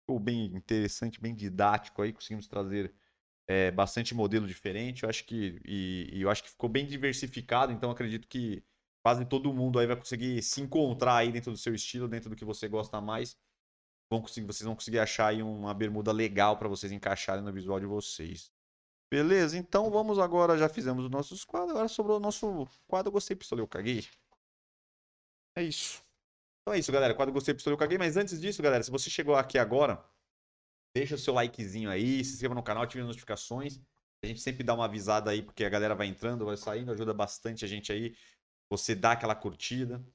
[0.02, 2.14] ficou bem interessante, bem didático aí.
[2.14, 2.94] Conseguimos trazer
[3.48, 5.04] é, bastante modelo diferente.
[5.04, 7.72] Eu acho que e, e eu acho que ficou bem diversificado.
[7.72, 8.64] Então acredito que
[9.04, 12.36] quase todo mundo aí vai conseguir se encontrar aí dentro do seu estilo, dentro do
[12.36, 13.38] que você gosta mais.
[14.14, 17.80] Vão conseguir, vocês vão conseguir achar aí uma bermuda legal para vocês encaixarem no visual
[17.80, 18.52] de vocês.
[19.10, 23.36] Beleza, então vamos agora, já fizemos os nossos quadros, agora sobrou o nosso quadro Gostei,
[23.36, 24.06] Pistolei, eu caguei.
[25.58, 26.04] É isso.
[26.62, 29.10] Então é isso, galera, quadro Gostei, Pistolei, eu caguei, mas antes disso, galera, se você
[29.10, 30.00] chegou aqui agora,
[30.96, 33.82] deixa o seu likezinho aí, se inscreva no canal, ative as notificações.
[34.24, 37.16] A gente sempre dá uma avisada aí, porque a galera vai entrando, vai saindo, ajuda
[37.16, 38.16] bastante a gente aí.
[38.70, 40.06] Você dá aquela curtida,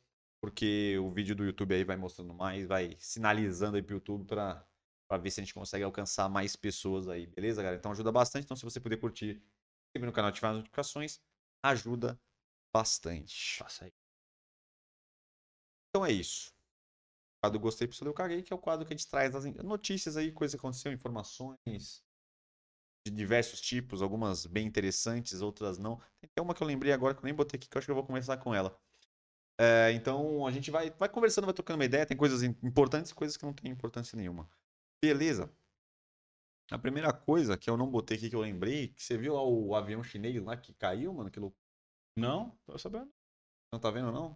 [0.41, 4.67] porque o vídeo do YouTube aí vai mostrando mais, vai sinalizando aí pro YouTube pra,
[5.09, 7.79] pra ver se a gente consegue alcançar mais pessoas aí, beleza, galera?
[7.79, 8.45] Então ajuda bastante.
[8.45, 9.43] Então, se você puder curtir, se
[9.89, 11.21] inscrever no canal, ativar as notificações,
[11.63, 12.21] ajuda
[12.73, 13.57] bastante.
[13.59, 13.93] Faça aí.
[15.91, 16.53] Então é isso.
[17.39, 19.45] O quadro Gostei, Pistolei, eu caguei, que é o quadro que a gente traz as
[19.63, 22.05] notícias aí, coisas que aconteceram, informações
[23.07, 25.97] de diversos tipos, algumas bem interessantes, outras não.
[26.21, 27.87] Tem até uma que eu lembrei agora que eu nem botei aqui, que eu acho
[27.87, 28.79] que eu vou começar com ela.
[29.61, 33.11] É, então a gente vai, vai conversando, vai trocando uma ideia, tem coisas im- importantes
[33.11, 34.49] e coisas que não tem importância nenhuma.
[35.03, 35.51] Beleza.
[36.71, 39.43] A primeira coisa que eu não botei aqui, que eu lembrei, que você viu lá
[39.43, 41.63] o avião chinês lá que caiu, mano, que loucura.
[42.17, 43.13] Não, tô sabendo.
[43.73, 44.35] Não tá vendo, não?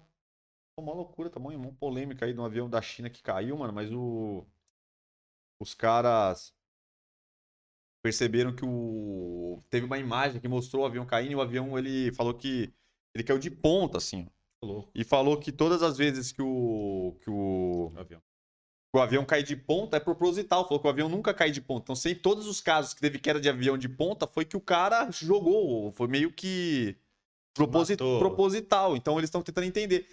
[0.76, 1.54] Pô, uma loucura, tá bom?
[1.56, 4.46] Uma polêmica aí de um avião da China que caiu, mano, mas o.
[5.58, 6.54] Os caras
[8.02, 9.62] perceberam que o.
[9.70, 12.72] Teve uma imagem que mostrou o avião caindo e o avião ele falou que
[13.14, 14.26] ele caiu de ponta, assim.
[14.28, 14.41] ó.
[14.62, 14.90] Louco.
[14.94, 17.16] E falou que todas as vezes que o.
[17.20, 17.92] que o.
[17.96, 18.20] Avião.
[18.20, 20.64] que o avião cai de ponta é proposital.
[20.64, 21.84] Falou que o avião nunca cai de ponta.
[21.84, 24.60] Então, sem todos os casos que teve queda de avião de ponta, foi que o
[24.60, 25.90] cara jogou.
[25.92, 26.96] Foi meio que.
[27.54, 28.18] Proposi- Matou.
[28.18, 28.96] proposital.
[28.96, 30.06] Então eles estão tentando entender.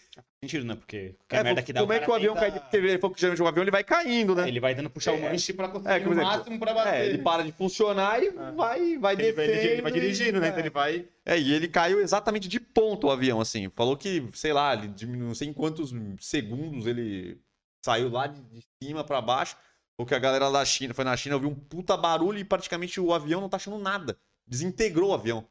[0.43, 0.75] Sentido, né?
[0.75, 2.59] Porque É, qualquer merda que dá como é que o avião tenta- cai?
[2.59, 4.45] Porque ele falou que geralmente o avião ele vai caindo, né?
[4.45, 5.29] É, Ele vai tentando puxar o É.
[5.29, 6.93] manche pra conseguir É, o exemplo, máximo pra bater.
[6.93, 10.47] É, ele para de funcionar e vai, vai Ele vai, ele vai dirigindo, né?
[10.47, 11.05] e- Então ele vai.
[11.25, 13.69] É, e ele caiu exatamente de ponto o avião, assim.
[13.75, 17.39] Falou que, sei lá, ele diminuiu, não sei em quantos segundos ele
[17.85, 19.55] saiu lá de, de cima pra baixo.
[19.97, 23.13] Porque a galera da China, foi na China, ouviu um puta barulho e praticamente o
[23.13, 24.17] avião não tá achando nada.
[24.47, 25.45] Desintegrou o avião.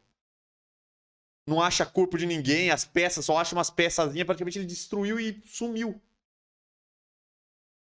[1.49, 5.41] Não acha corpo de ninguém, as peças, só acha umas peçazinhas, praticamente ele destruiu e
[5.47, 5.99] sumiu.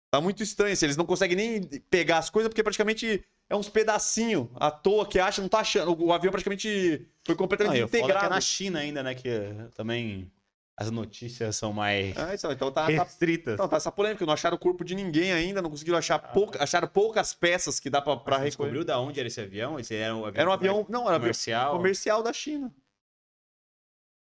[0.09, 3.67] Tá muito estranho, assim, eles não conseguem nem pegar as coisas porque praticamente é uns
[3.67, 6.01] pedacinhos à toa que acha, não tá achando.
[6.01, 8.33] O avião praticamente foi Não, completamente e o foda é que é integrado.
[8.33, 9.13] na China ainda, né?
[9.13, 9.29] Que
[9.75, 10.31] também
[10.77, 13.55] as notícias são mais Ah, então, então tá, tá, restritas.
[13.55, 16.63] então, tá essa polêmica, não acharam o corpo de ninguém ainda, não conseguiram achar pouca,
[16.63, 18.43] acharam poucas peças que dá Você recolher.
[18.45, 19.77] descobriu da onde era esse avião?
[19.77, 21.75] Esse era um avião, Era um avião, não, era comercial.
[21.75, 22.73] comercial da China.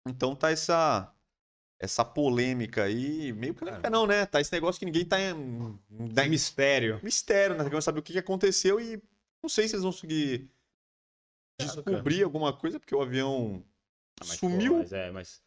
[0.06, 1.12] Então tá essa
[1.78, 3.90] essa polêmica aí, meio polêmica Cara.
[3.90, 4.26] não, né?
[4.26, 5.78] Tá esse negócio que ninguém tá em,
[6.12, 7.00] dá Esse mistério.
[7.02, 7.64] mistério, né?
[7.64, 9.02] Querendo saber o que aconteceu e
[9.42, 10.50] não sei se eles vão conseguir
[11.58, 13.64] descobrir alguma coisa, porque o avião
[14.20, 14.72] Ah, mas, sumiu.
[14.74, 15.42] pô, mas é, mas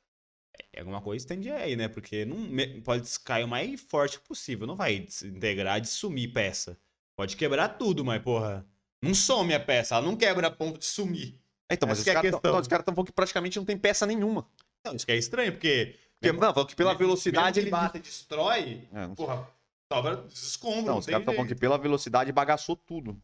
[0.73, 1.87] é alguma coisa tem de aí, né?
[1.87, 4.67] Porque não pode cair o mais forte possível.
[4.67, 6.79] Não vai desintegrar de sumir peça.
[7.15, 8.65] Pode quebrar tudo, mas, porra,
[9.01, 9.95] não some a peça.
[9.95, 11.39] Ela não quebra a ponto de sumir.
[11.71, 14.47] Então, mas Essa os é a caras estão falando que praticamente não tem peça nenhuma.
[14.85, 15.95] Não, isso que é estranho, porque.
[16.19, 17.69] Porque, não, falando que pela mesmo- velocidade mesmo ele.
[17.71, 19.47] bate e destrói, É, não porra,
[19.91, 20.81] sobra escombro.
[20.81, 23.21] Não, Não, os caras estão falando que pela velocidade bagaçou tudo.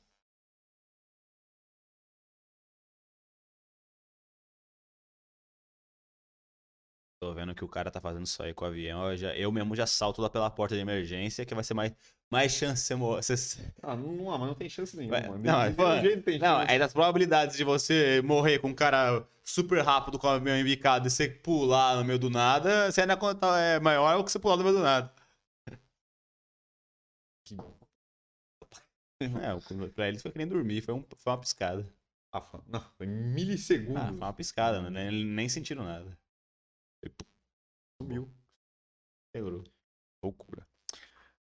[7.19, 9.11] Tô vendo que o cara tá fazendo isso aí com o avião.
[9.11, 11.91] Eu, já- eu mesmo já salto lá pela porta de emergência, que vai ser mais,
[12.31, 13.21] mais chance de você morrer.
[13.23, 15.37] Você- Ah, não, não, mas não tem chance nenhuma.
[15.37, 16.71] não, é, pô, jeito tem Não, chance.
[16.73, 21.07] é das probabilidades de você morrer com um cara super rápido com o avião embicado
[21.07, 24.39] e você pular no meio do nada, você ainda conta é maior do que você
[24.39, 25.11] pular no meio do nada.
[29.21, 31.85] É, o- pra eles foi que nem dormir, foi, um- foi uma piscada.
[32.31, 34.01] Ah, fa- não, foi Ah, milissegundos.
[34.01, 34.89] foi uma piscada, né?
[35.11, 36.17] Nem, nem sentiram nada.
[38.01, 38.29] Sumiu.
[39.33, 39.63] Quebrou.
[40.23, 40.67] Loucura.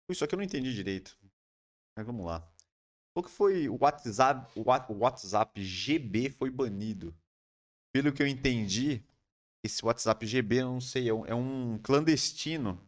[0.09, 1.17] Isso aqui eu não entendi direito.
[1.97, 2.47] Mas vamos lá.
[3.15, 7.15] O que foi o WhatsApp, o WhatsApp GB foi banido.
[7.93, 9.05] Pelo que eu entendi,
[9.65, 12.81] esse WhatsApp GB, eu não sei, é um, é um clandestino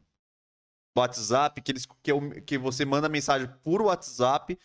[0.97, 4.59] WhatsApp que, eles, que, que você manda mensagem por WhatsApp,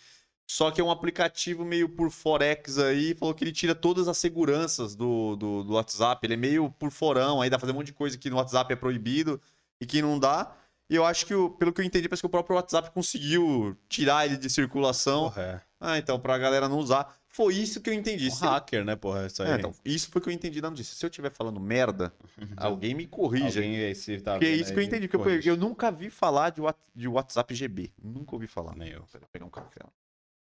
[0.50, 4.18] só que é um aplicativo meio por Forex aí, falou que ele tira todas as
[4.18, 7.76] seguranças do, do, do WhatsApp, ele é meio por forão, aí dá pra fazer um
[7.76, 9.40] monte de coisa que no WhatsApp é proibido
[9.82, 10.56] e que não dá.
[10.90, 14.26] E eu acho que, pelo que eu entendi, parece que o próprio WhatsApp conseguiu tirar
[14.26, 15.24] ele de circulação.
[15.26, 17.14] Porra, Ah, então, pra galera não usar.
[17.28, 18.28] Foi isso que eu entendi.
[18.28, 18.30] é.
[18.30, 19.28] Um Se hacker, né, porra?
[19.28, 19.52] Isso aí.
[19.52, 20.96] É, então, isso foi o que eu entendi da notícia.
[20.96, 22.14] Se eu estiver falando merda,
[22.56, 23.60] alguém me corrija.
[23.60, 25.10] Alguém aí se tá Porque é isso que eu entendi.
[25.10, 27.92] Porque eu, eu nunca vi falar de, What- de WhatsApp GB.
[28.02, 28.74] Nunca ouvi falar.
[28.76, 29.02] Nem eu.
[29.12, 29.82] Vou pegar um café.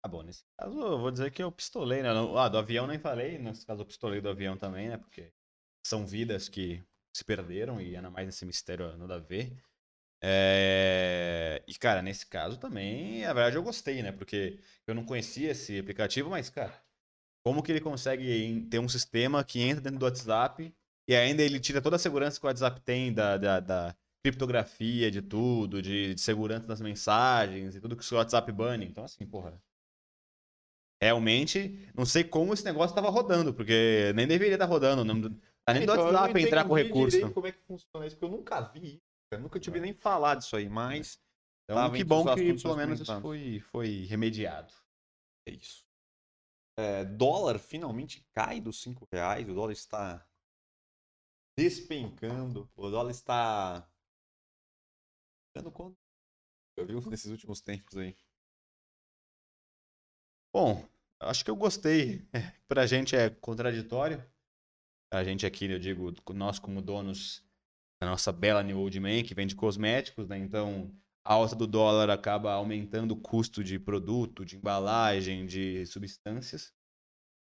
[0.03, 2.09] Tá bom, nesse caso eu vou dizer que eu pistolei, né?
[2.37, 4.97] Ah, do avião nem falei, nesse caso eu pistolei do avião também, né?
[4.97, 5.31] Porque
[5.87, 6.83] são vidas que
[7.15, 9.53] se perderam e ainda mais nesse mistério nada a ver.
[10.23, 14.13] É, E, cara, nesse caso também, a verdade eu gostei, né?
[14.13, 16.83] Porque eu não conhecia esse aplicativo, mas, cara,
[17.45, 20.75] como que ele consegue ter um sistema que entra dentro do WhatsApp
[21.09, 25.11] e ainda ele tira toda a segurança que o WhatsApp tem da, da, da criptografia,
[25.11, 28.87] de tudo, de, de segurança das mensagens e tudo que o WhatsApp bane.
[28.87, 29.61] Então, assim, porra.
[31.03, 35.03] Realmente, não sei como esse negócio tava rodando, porque nem deveria estar rodando.
[35.03, 35.23] Não,
[35.65, 37.17] tá nem do Então, eu não WhatsApp entrar com recurso.
[37.17, 38.17] direito Como é que funciona isso?
[38.17, 39.11] Porque eu nunca vi isso.
[39.33, 41.19] Eu nunca tive nem falar disso aí, mas.
[41.65, 44.75] Então, Tava que bom que pelo menos isso foi, foi remediado.
[45.49, 45.87] É isso.
[46.79, 49.49] É, dólar finalmente cai dos 5 reais.
[49.49, 50.27] O dólar está
[51.57, 52.71] despencando.
[52.77, 53.89] O dólar está.
[55.55, 55.97] Dando conta.
[56.77, 58.15] Eu vi nesses últimos tempos aí.
[60.53, 60.85] Bom,
[61.21, 62.27] acho que eu gostei.
[62.69, 64.25] Pra gente é contraditório.
[65.13, 67.45] A gente aqui, eu digo, nós como donos
[68.01, 70.39] da nossa bela New Old Man, que vende cosméticos, né?
[70.39, 70.91] Então,
[71.25, 76.73] a alta do dólar acaba aumentando o custo de produto, de embalagem, de substâncias.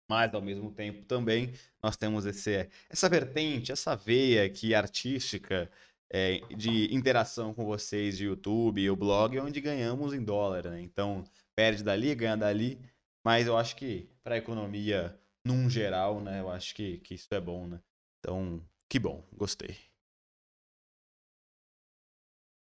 [0.09, 5.69] Mas, ao mesmo tempo, também nós temos esse, essa vertente, essa veia aqui artística
[6.09, 10.81] é, de interação com vocês de YouTube e o blog, onde ganhamos em dólar, né?
[10.81, 11.23] Então,
[11.59, 12.79] perde dali, ganha dali.
[13.25, 16.39] Mas eu acho que para a economia, num geral, né?
[16.39, 17.81] Eu acho que, que isso é bom, né?
[18.19, 19.75] Então, que bom, gostei.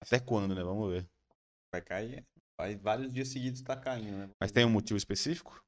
[0.00, 0.62] Até quando, né?
[0.62, 1.10] Vamos ver.
[1.72, 2.24] Vai cair.
[2.56, 4.30] Vai, vários dias seguidos tá caindo, né?
[4.40, 5.60] Mas tem um motivo específico?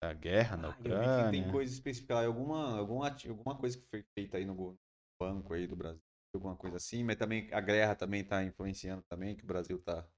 [0.00, 1.30] A guerra na Ah, Ucrânia.
[1.32, 4.78] tem coisa específica lá, alguma, alguma, alguma coisa que foi feita aí no
[5.20, 6.00] banco aí do Brasil,
[6.34, 10.08] alguma coisa assim, mas também a guerra também tá influenciando também, que o Brasil tá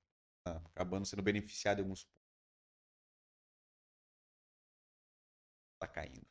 [0.46, 2.22] acabando sendo beneficiado em alguns pontos.
[5.80, 6.26] Tá caindo.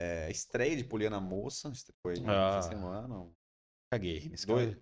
[0.00, 2.58] É, estreia de Poliana Moça, aí Ah.
[2.58, 3.30] essa semana.
[3.92, 4.76] Caguei nesse Dois-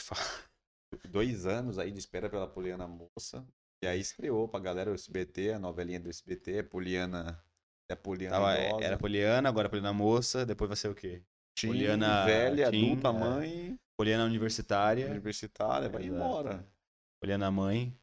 [0.00, 0.48] falar.
[1.12, 3.46] Dois anos aí de espera pela Poliana Moça.
[3.82, 7.42] E aí estreou pra galera o SBT, a novelinha do SBT, é Poliana.
[7.90, 8.84] É Poliana Tava, idosa.
[8.84, 11.22] era Poliana, agora Poliana moça, depois vai ser o quê?
[11.62, 13.12] Poliana velha, teen, adulta, é.
[13.12, 16.14] mãe, Poliana universitária, universitária, vai Exato.
[16.16, 16.72] embora.
[17.20, 17.96] Poliana mãe,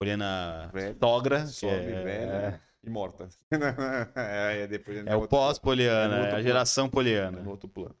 [0.00, 3.28] Poliana Velha, sogra, que Sobe é, velha e morta.
[4.16, 7.42] é, é, depois é o pós-Poliana, é é a geração É Poliana.
[7.42, 7.96] no outro plano.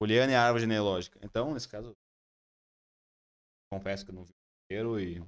[0.00, 1.18] Poliana e a árvore genealógica.
[1.22, 1.96] Então, nesse caso,
[3.72, 5.22] confesso que eu não vi o primeiro e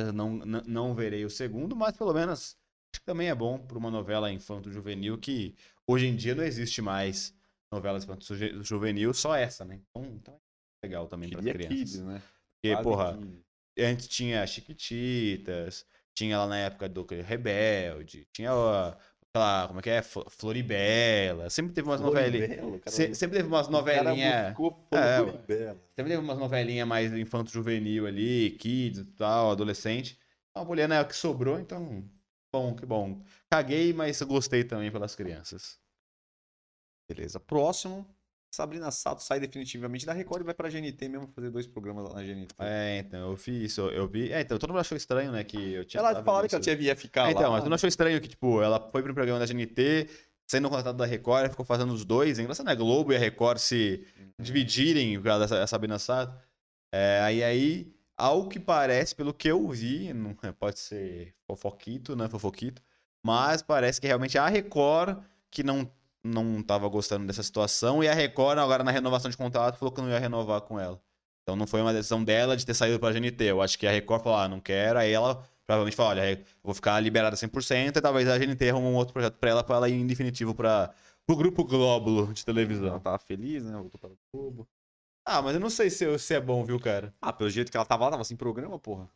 [0.00, 2.56] certeza não, não, não verei o segundo, mas pelo menos
[2.92, 5.54] acho que também é bom para uma novela infanto-juvenil que
[5.86, 7.34] hoje em dia não existe mais
[7.72, 9.80] novelas infanto-juvenil, só essa, né?
[9.90, 11.68] Então, então é legal também para crianças.
[11.68, 12.20] Kids, né?
[12.54, 13.49] Porque, Quase porra, Kids.
[13.78, 18.94] Antes tinha Chiquititas, tinha lá na época do Rebelde, tinha ó,
[19.30, 20.02] aquela, como é que é?
[20.02, 22.50] Flo- Floribela, sempre teve umas novelinhas.
[22.86, 24.56] Se- sempre teve umas novelinhas.
[24.92, 25.16] É.
[25.96, 30.18] Sempre teve umas novelinhas mais infanto-juvenil ali, kids e tal, adolescente.
[30.54, 32.04] A Poliana é o que sobrou, então.
[32.52, 33.22] Bom, que bom.
[33.48, 35.78] Caguei, mas gostei também pelas crianças.
[37.08, 37.38] Beleza.
[37.40, 38.06] Próximo,
[38.50, 42.14] Sabrina Sato sai definitivamente da Record e vai pra GNT mesmo fazer dois programas lá
[42.14, 42.54] na GNT.
[42.58, 44.32] É, então, eu vi isso, eu vi.
[44.32, 45.44] É, então, todo mundo achou estranho, né?
[45.44, 46.00] Que eu tinha.
[46.00, 47.50] Ela falaram que ela tinha ficar É, então, lá.
[47.50, 50.08] mas tu não achou estranho que, tipo, ela foi pro programa da GNT,
[50.48, 52.38] sendo contratada da Record, ela ficou fazendo os dois.
[52.38, 52.72] É engraçado, né?
[52.72, 54.04] A Globo e a Record se
[54.40, 56.36] dividirem por causa dessa Sabrina Sato.
[56.92, 62.28] É, aí, aí, ao que parece, pelo que eu vi, não, pode ser fofoquito, né?
[62.28, 62.82] Fofoquito.
[63.24, 65.18] Mas parece que realmente é a Record
[65.50, 65.88] que não,
[66.24, 68.02] não tava gostando dessa situação.
[68.02, 71.00] E a Record, agora na renovação de contrato, falou que não ia renovar com ela.
[71.42, 73.44] Então não foi uma decisão dela de ter saído pra GNT.
[73.44, 74.98] Eu acho que a Record falou, ah, não quero.
[74.98, 78.94] Aí ela provavelmente falou, olha, vou ficar liberada 100% e talvez a GNT arrume um
[78.94, 80.92] outro projeto pra ela, pra ela ir em definitivo pra,
[81.26, 83.00] pro Grupo Glóbulo de Ela televisão.
[83.00, 83.72] tava feliz, né?
[83.76, 84.68] Voltou pra Globo.
[85.24, 87.14] Ah, mas eu não sei se, se é bom, viu, cara?
[87.20, 89.08] Ah, pelo jeito que ela tava lá, tava sem programa, porra.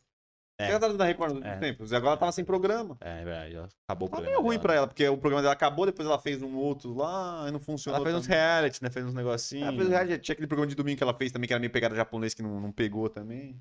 [0.60, 0.66] É.
[0.66, 0.70] É.
[0.70, 1.58] Ela tava da Record há muito É.
[1.58, 1.82] tempo.
[1.84, 2.96] Agora ela tava sem programa.
[3.00, 4.62] É, é verdade, ela acabou o Tá programa meio ruim dela.
[4.62, 7.58] pra ela, porque o programa dela acabou, depois ela fez um outro lá e não
[7.58, 7.96] funcionou.
[7.96, 8.38] Ela fez uns também.
[8.38, 8.90] reality, né?
[8.90, 9.66] Fez uns negocinhos.
[9.66, 11.60] Ela fez um reality, tinha aquele programa de domingo que ela fez também, que era
[11.60, 13.60] meio pegada japonês, que não, não pegou também.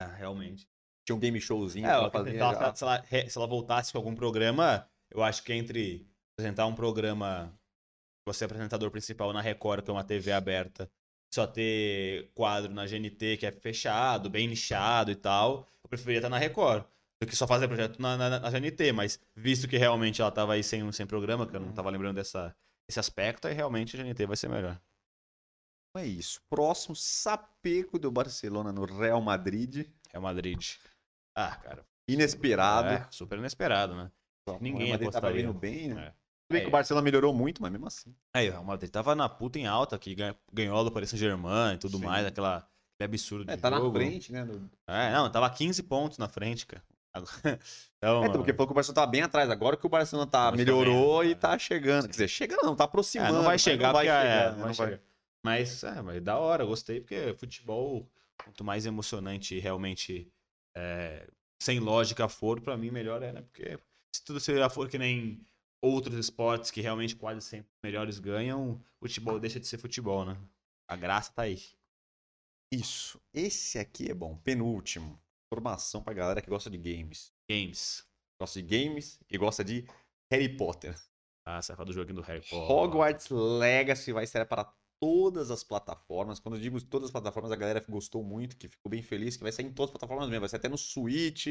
[0.00, 0.68] Ah, realmente.
[1.04, 3.98] Tinha um game showzinho É, ela, fazia se, ela, se, ela, se ela voltasse com
[3.98, 7.52] algum programa, eu acho que entre apresentar um programa,
[8.26, 10.90] você é apresentador principal na Record, que é uma TV aberta,
[11.32, 16.28] só ter quadro na GNT que é fechado, bem nichado e tal, eu preferia estar
[16.28, 16.84] na Record
[17.20, 20.54] do que só fazer projeto na, na, na GNT, mas visto que realmente ela tava
[20.54, 22.56] aí sem, sem programa, que eu não tava lembrando dessa,
[22.88, 24.80] desse aspecto, aí realmente a GNT vai ser melhor.
[25.96, 26.40] É isso.
[26.48, 29.88] Próximo, Sapeco do Barcelona no Real Madrid.
[30.10, 30.76] Real Madrid.
[31.36, 31.84] Ah, cara.
[32.08, 32.88] Inesperado.
[32.88, 34.10] É, super inesperado, né?
[34.60, 35.46] ninguém Madrid tava apostaria.
[35.46, 36.06] vindo bem, né?
[36.06, 36.19] É.
[36.50, 38.14] Bem que o Barcelona melhorou muito, mas mesmo assim.
[38.34, 40.16] Aí, o Madrid tava na puta em alta, que
[40.52, 42.04] ganhou do Paris Saint-Germain e tudo Sim.
[42.04, 43.98] mais, aquela, aquele absurdo É, tá jogo.
[43.98, 44.44] na frente, né?
[44.44, 46.82] do- É, não, tava 15 pontos na frente, cara.
[48.02, 49.50] Então, É, então, porque falou que o Barcelona tava bem atrás.
[49.50, 52.04] Agora que o Barcelona tá, Mas melhorou tá bem, e tá chegando.
[52.06, 53.34] Quer dizer, chegando não, tá é, aproximando.
[53.34, 55.00] não vai mas chegar, não vai é, chegar, não vai chegar.
[55.44, 58.08] Mas, é, mas da hora, gostei, porque futebol,
[58.42, 60.32] quanto mais emocionante realmente
[60.74, 61.26] é,
[61.62, 63.42] sem lógica for, pra mim melhor é, né?
[63.42, 63.78] Porque
[64.14, 65.44] se tudo se for que nem
[65.82, 70.36] outros esportes que realmente quase sempre os melhores ganham, futebol deixa de ser futebol, né?
[70.88, 71.62] A graça tá aí.
[72.72, 73.20] Isso.
[73.32, 74.36] Esse aqui é bom.
[74.36, 75.20] Penúltimo.
[75.52, 77.32] Formação pra galera que gosta de games.
[77.50, 78.06] Games.
[78.40, 79.86] Gosta de games e gosta de
[80.30, 80.96] Harry Potter.
[81.44, 82.70] Ah, você fala do joguinho do Harry Potter.
[82.70, 86.38] Hogwarts Legacy vai ser para todas as plataformas.
[86.38, 89.42] Quando eu digo todas as plataformas, a galera gostou muito, que ficou bem feliz, que
[89.42, 90.40] vai sair em todas as plataformas mesmo.
[90.40, 91.46] Vai sair até no Switch,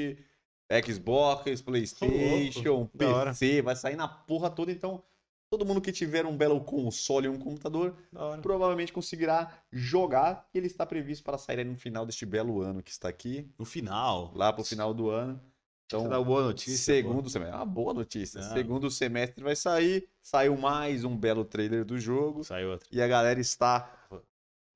[0.86, 2.86] Xbox, Playstation.
[2.88, 4.72] PC, vai sair na porra toda.
[4.72, 5.04] Então,
[5.52, 7.96] todo mundo que tiver um belo console e um computador,
[8.42, 10.48] provavelmente conseguirá jogar.
[10.54, 13.50] E ele está previsto para sair aí no final deste belo ano que está aqui,
[13.58, 14.32] No final.
[14.36, 15.42] lá pro final do ano.
[15.88, 16.78] Então, dá uma boa notícia.
[16.78, 17.58] Segundo semestre.
[17.60, 18.40] Ah, boa notícia.
[18.40, 18.54] Ah.
[18.54, 20.08] Segundo semestre vai sair.
[20.22, 22.44] Saiu mais um belo trailer do jogo.
[22.44, 22.88] Saiu outro.
[22.92, 23.92] E a galera está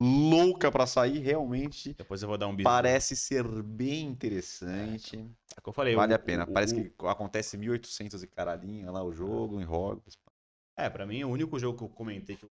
[0.02, 1.20] louca pra sair.
[1.20, 2.64] Realmente Depois eu vou dar um bisu.
[2.66, 5.18] parece ser bem interessante.
[5.56, 5.96] É o que eu falei.
[5.96, 6.44] Vale o- a pena.
[6.50, 10.18] o- Parece o- que acontece 1800 e caralhinha lá o jogo, em Hogwarts.
[10.78, 12.46] É, pra mim, o único jogo que eu comentei que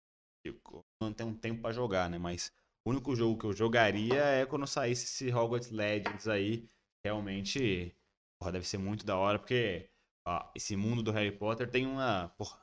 [0.44, 2.18] eu, não tenho tempo pra jogar, né?
[2.18, 2.52] Mas
[2.84, 6.68] o único jogo que eu jogaria é quando saísse esse Hogwarts Legends aí.
[7.04, 7.94] Realmente
[8.40, 9.88] porra, deve ser muito da hora, porque
[10.26, 12.28] ó, esse mundo do Harry Potter tem uma.
[12.36, 12.60] Porra,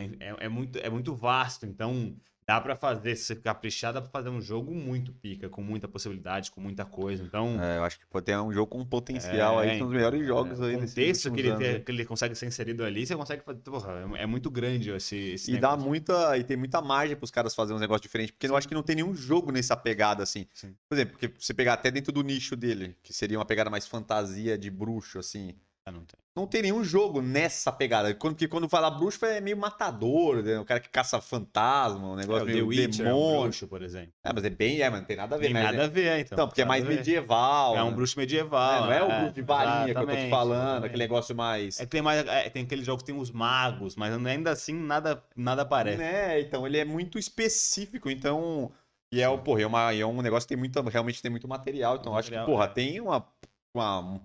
[0.00, 4.08] é, é muito, é muito vasto, então dá pra fazer, se você caprichar, dá pra
[4.10, 7.22] fazer um jogo muito pica, com muita possibilidade, com muita coisa.
[7.24, 7.60] Então.
[7.60, 10.24] É, eu acho que pode ter um jogo com potencial É, aí, são os melhores
[10.24, 13.04] jogos é, aí O desses contexto que ele, tem- que ele consegue ser inserido ali,
[13.04, 13.58] você consegue fazer.
[13.60, 15.16] Porra, é, é muito grande esse.
[15.16, 15.88] esse E dá negócio.
[15.88, 16.38] muita.
[16.38, 18.82] E tem muita margem pros caras fazerem uns negócios diferentes, porque eu acho que não
[18.82, 20.46] tem nenhum jogo nessa pegada assim.
[20.54, 20.74] Sim.
[20.88, 23.86] Por exemplo, porque você pegar até dentro do nicho dele, que seria uma pegada mais
[23.88, 25.54] fantasia de bruxo, assim.
[25.88, 26.18] Ah, não tem.
[26.34, 28.12] Não tem nenhum jogo nessa pegada.
[28.12, 30.58] Quando, porque quando fala bruxo é meio matador, né?
[30.58, 33.42] o cara que caça fantasma, um É, negócio The meio Witcher é um demônio.
[33.44, 34.12] bruxo, por exemplo.
[34.24, 35.62] É, mas é bem, é, mas não tem nada a ver, Tem né?
[35.62, 36.34] nada a ver, então.
[36.36, 37.76] Então, porque é mais medieval.
[37.76, 37.94] É um né?
[37.96, 38.84] bruxo medieval.
[38.84, 40.86] É, não é o bruxo de varinha que eu tô te falando, exatamente.
[40.86, 41.80] aquele negócio mais.
[41.80, 42.26] É tem mais.
[42.26, 45.98] é, tem aqueles jogos que tem os magos, mas ainda assim nada, nada aparece.
[45.98, 48.72] Né, então ele é muito específico, então.
[49.12, 51.46] E é, o- porra, é, uma, é um negócio que tem muito, realmente tem muito
[51.46, 52.68] material, então eu acho que, Material, porra, é.
[52.74, 53.24] tem uma,
[53.72, 54.18] uma- um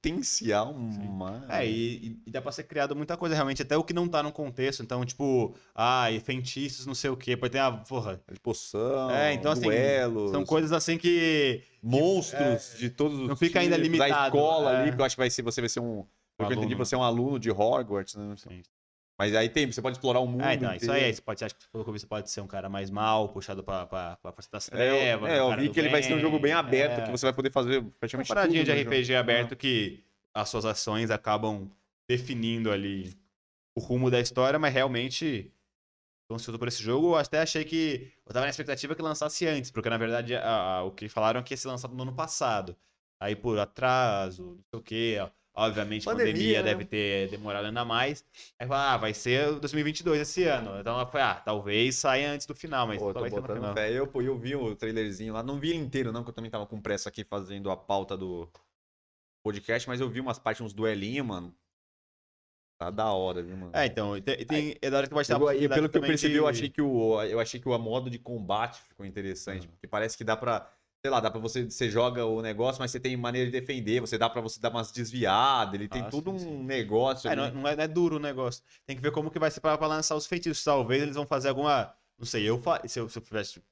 [0.00, 1.44] potencial, uma...
[1.48, 1.70] É, e,
[2.08, 4.32] e- e dá pra ser criado muita coisa, realmente, até o que não tá no
[4.32, 4.82] contexto.
[4.82, 7.36] Então, tipo, ah, e feitiços, não sei o quê.
[7.36, 7.70] Pode ter a.
[7.72, 8.20] Porra.
[8.32, 11.62] de poção, É, então, assim, duelos, São coisas assim que.
[11.82, 14.76] monstros de todos os não fica ainda limitado, A escola é.
[14.76, 16.04] ali, porque eu acho que vai ser, você vai ser um...
[16.36, 18.34] Pelo que eu entendi, você é um aluno de Hogwarts, né?
[18.36, 18.62] Sim.
[19.18, 21.12] Mas aí tem, você pode explorar o mundo Ah, então, isso aí.
[21.12, 23.28] Você pode, acho que pelo que eu vi, você pode ser um cara mais mal,
[23.28, 25.30] puxado pra, pra, pra força das É, eu, trevas.
[25.30, 27.04] é, um eu vi que ele vai ser um jogo bem aberto, é.
[27.04, 29.18] que você vai poder fazer Uma praticamente paradinha tudo de RPG jogo.
[29.18, 31.68] aberto que as suas ações acabam
[32.08, 33.12] definindo ali
[33.76, 35.52] o rumo da história, mas realmente
[36.28, 37.08] tô ansioso por esse jogo.
[37.08, 38.12] Eu até achei que.
[38.24, 41.40] Eu tava na expectativa que lançasse antes, porque na verdade a- a- o que falaram
[41.40, 42.76] é que ia ser lançado no ano passado.
[43.20, 45.18] Aí por atraso, não sei o quê.
[45.20, 45.28] ó,
[45.60, 46.68] Obviamente, Pandemia, pandemia, né?
[46.70, 48.24] deve ter demorado ainda mais.
[48.58, 50.78] Aí falaram, ah, vai ser 2022 esse ano.
[50.78, 53.74] Então falei, ah, talvez saia antes do final, mas Pô, no botando final.
[53.74, 53.90] fé.
[53.92, 56.64] Eu, pô, eu vi o trailerzinho lá, não vi inteiro não, que eu também tava
[56.64, 58.48] com pressa aqui fazendo a pauta do
[59.44, 61.52] podcast, mas eu vi umas partes, uns duelinhos, mano.
[62.80, 63.72] Tá da hora, viu, mano?
[63.74, 65.98] É, então, e tem, tem, é da hora que vai estar Eu- e pelo que
[65.98, 69.04] eu percebi, de- eu achei que o eu achei que o modo de combate ficou
[69.04, 69.72] interessante, Uhum.
[69.72, 70.70] porque parece que dá pra,
[71.00, 74.00] sei lá, dá pra você você joga o negócio, mas você tem maneira de defender,
[74.00, 76.62] você dá pra você dar umas desviadas, ele tem Ah, todo sim, um sim.
[76.64, 78.62] negócio É, não, é, não é- não é duro o negócio.
[78.86, 80.62] Tem que ver como que vai ser pra, pra lançar os feitiços.
[80.64, 81.94] Talvez eles vão fazer alguma.
[82.18, 82.80] Não sei, eu fa...
[82.86, 83.62] se eu se eu estivesse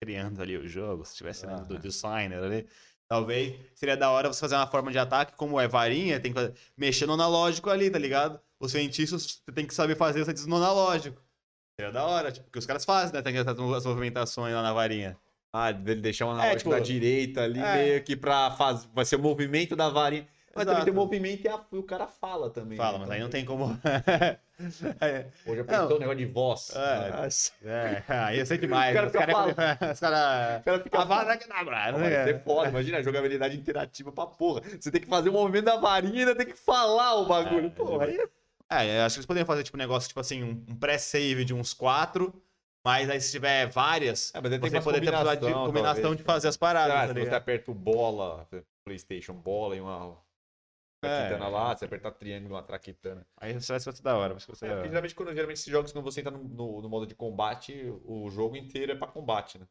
[0.00, 1.56] criando ali o jogo, se estivesse Ah.
[1.58, 2.68] sendo do designer ali,
[3.08, 6.38] talvez seria da hora você fazer uma forma de ataque, como é varinha, tem que
[6.40, 8.40] fazer- mexer no analógico ali, tá ligado?
[8.60, 11.20] Os feitiços você tem que saber fazer feitiços no analógico.
[11.78, 13.22] Seria da hora, tipo, porque os caras fazem, né?
[13.22, 15.18] Tem essas as movimentações lá na varinha.
[15.52, 17.74] Ah, dele deixar um analógico tipo, da direita ali, é.
[17.74, 18.88] meio que pra fazer.
[18.94, 20.26] Vai ser o movimento da varinha.
[20.54, 20.84] Mas também Exato.
[20.84, 22.76] tem o movimento e, a- e o cara fala também.
[22.76, 23.04] Fala, né?
[23.06, 23.78] mas aí não tem como.
[25.00, 25.86] é, Hoje Não.
[25.86, 26.70] um negócio de voz.
[27.62, 27.68] É.
[27.68, 28.90] É, aí eu sei demais.
[28.90, 29.54] O cara Os fica caras.
[29.94, 30.60] Os caras.
[30.60, 34.10] O cara fica A vara que não, Pô, Vai ser foda, imagina a jogabilidade interativa
[34.12, 34.62] pra porra.
[34.78, 37.72] Você tem que fazer o movimento da varinha e ainda tem que falar o bagulho.
[38.68, 40.64] É, aí É, eu acho que eles poderiam fazer tipo um negócio, tipo assim, um,
[40.68, 42.34] um pré-save de uns quatro,
[42.84, 45.52] mas aí se tiver várias, É, mas aí tem você poder ter a possibilidade de
[45.66, 46.16] combinação, talvez.
[46.16, 48.48] de fazer as paradas, Ah, tá se você aperta o bola,
[48.84, 50.18] Playstation bola e uma
[51.02, 51.50] traquitana É.
[51.50, 53.26] lá, se apertar triângulo, uma traquitana.
[53.36, 56.04] Aí isso vai ser da hora, vai ser É, geralmente, quando, geralmente esses jogos, quando
[56.04, 57.74] você entra no, no- no modo de combate,
[58.04, 59.66] o jogo inteiro é pra combate, né?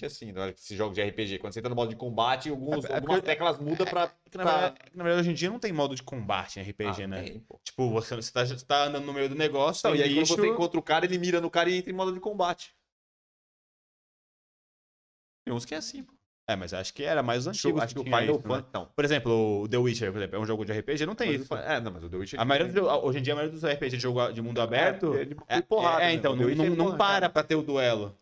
[0.00, 0.50] É assim, né?
[0.50, 1.38] esses jogos de RPG.
[1.38, 4.10] Quando você entra no modo de combate, alguns, É, é algumas teclas mudam pra...
[4.32, 6.62] É na verdade, é na verdade, hoje em dia não tem modo de combate em
[6.62, 7.22] RPG, Ah, né?
[7.22, 7.46] tem.
[7.62, 10.34] Tipo, você, você, tá, você tá andando no meio do negócio, e aí bicho...
[10.34, 12.74] quando você encontra o cara, ele mira no cara e entra em modo de combate.
[15.44, 16.12] Tem uns que é assim, pô.
[16.48, 18.42] É, mas acho que era mais os Acho, que o Final né?
[18.42, 18.68] Fantasy...
[18.74, 18.86] Não.
[18.86, 21.40] Por exemplo, o The Witcher, por exemplo, é um jogo de RPG, não tem Mas
[21.42, 21.54] isso.
[21.54, 22.40] É, não, mas o The Witcher...
[22.40, 25.14] A maioria do- hoje em dia, a maioria dos RPG de, jogo, de mundo aberto...
[25.14, 26.14] É, de É, porrada, é, né?
[26.14, 28.18] então, não, não, é não para pra ter o duelo.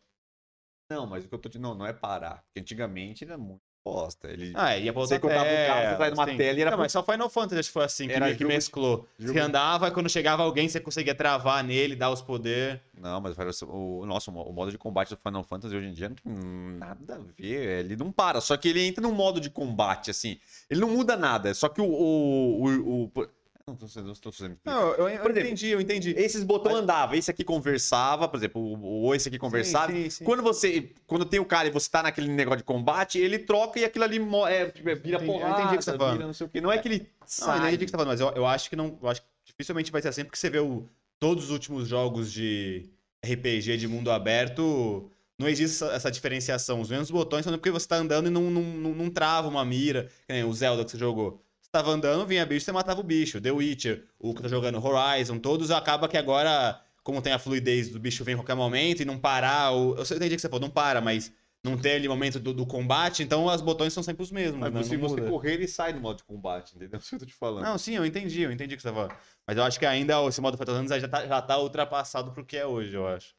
[0.91, 2.43] Não, mas o que eu tô dizendo, não, não é parar.
[2.47, 4.28] Porque antigamente era muito bosta.
[4.28, 4.53] Ele...
[4.57, 6.36] Ah, ia pra Você cortava o carro, você saia numa sim.
[6.36, 8.36] tela e era Não, mas só Final Fantasy acho que foi assim, que, Era meio
[8.36, 9.09] que jogo- mesclou.
[9.18, 12.80] jogo- Você andava e quando chegava alguém, você conseguia travar nele, dar os poderes.
[12.99, 16.16] Não, mas o, nossa, o modo de combate do Final Fantasy hoje em dia não
[16.16, 16.32] tem
[16.76, 17.84] nada a ver.
[17.84, 20.38] Ele não para, só que ele entra num modo de combate, assim.
[20.68, 21.55] Ele não muda nada.
[21.55, 21.86] Só que o.
[21.86, 23.28] o, o, o-
[23.71, 24.12] Não tô sendo.
[24.14, 26.11] Tô sendo Não, eu, eu exemplo, entendi, eu entendi.
[26.16, 29.93] Esses botões andavam, esse aqui conversava, por exemplo, o, o esse aqui conversava.
[29.93, 30.25] Sim, sim, sim.
[30.25, 30.93] Quando você.
[31.07, 34.05] Quando tem o cara e você tá naquele negócio de combate, ele troca e aquilo
[34.05, 34.16] ali
[34.49, 36.12] é, tipo, é, vira Entendi, eu porrada, entendi o que você tá falando.
[36.14, 36.61] vira não sei o quê.
[36.61, 37.59] Não é que ele Não, eu sai.
[37.59, 38.99] entendi o que você tá falando, mas eu, eu acho que não.
[39.03, 40.87] Eu acho que dificilmente vai ser assim, porque você vê o,
[41.18, 42.89] todos os últimos jogos de
[43.25, 45.11] RPG de mundo aberto.
[45.39, 46.83] Não existe essa, diferenciação.
[46.83, 49.64] Os mesmos botões são porque você tá andando e não, não, não, não trava uma
[49.64, 50.11] mira.
[50.27, 51.43] Que nem o Zelda que você jogou.
[51.73, 53.41] Tava andando, vinha bicho, você matava o bicho.
[53.41, 57.89] The Witcher, o que tá jogando Horizon, todos acaba que agora, como tem a fluidez
[57.89, 59.73] do bicho vir em qualquer momento e não parar.
[59.73, 62.66] O, eu entendi que você falou, não para, mas não tem ali momento do, do
[62.66, 64.59] combate, então os botões são sempre os mesmos.
[64.59, 64.83] Mas né?
[64.83, 66.99] se Não você correr, ele sai do modo de combate, entendeu?
[67.07, 67.64] Que eu tô te falando.
[67.64, 69.16] Não, sim, eu entendi, eu entendi o que você tá falando.
[69.47, 72.45] Mas eu acho que ainda esse modo Fatal Anos já tá, já tá ultrapassado pro
[72.45, 73.35] que é hoje, eu acho.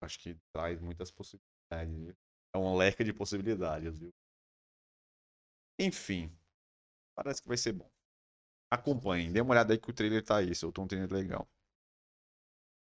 [0.00, 1.94] Acho que traz muitas possibilidades.
[1.94, 2.14] viu?
[2.54, 4.14] É um leque de possibilidades, viu?
[5.78, 6.30] Enfim.
[7.14, 7.90] Parece que vai ser bom.
[8.70, 9.32] Acompanhem.
[9.32, 10.54] Dê uma olhada aí que o trailer tá aí.
[10.54, 11.48] Soltou um trailer legal.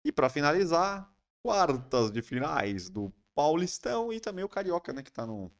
[0.06, 1.12] E pra finalizar,
[1.44, 5.02] quartas de finais do Paulistão e também o Carioca, né?
[5.04, 5.52] Que tá no.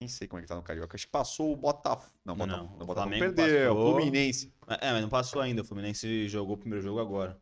[0.00, 0.96] Nem sei como é que tá no Carioca.
[0.96, 2.12] Acho que passou o Botafogo.
[2.24, 2.74] Não, Não, Botafogo.
[2.74, 3.74] o Não, Botafogo Flamengo perdeu.
[3.74, 3.92] passou.
[3.94, 4.54] Fluminense.
[4.80, 5.62] É, mas não passou ainda.
[5.62, 7.40] O Fluminense jogou o primeiro jogo agora.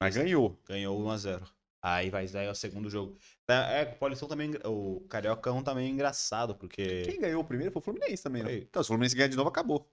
[0.00, 0.58] Mas ganhou.
[0.66, 1.46] Ganhou 1x0.
[1.82, 3.16] Aí vai dar o segundo jogo.
[3.48, 4.52] É, o Paulistão também.
[4.64, 7.02] O Cariocão também é engraçado, porque.
[7.02, 8.54] Quem ganhou o primeiro foi o Fluminense também, né?
[8.58, 9.90] Então, se o Fluminense ganhar de novo, acabou.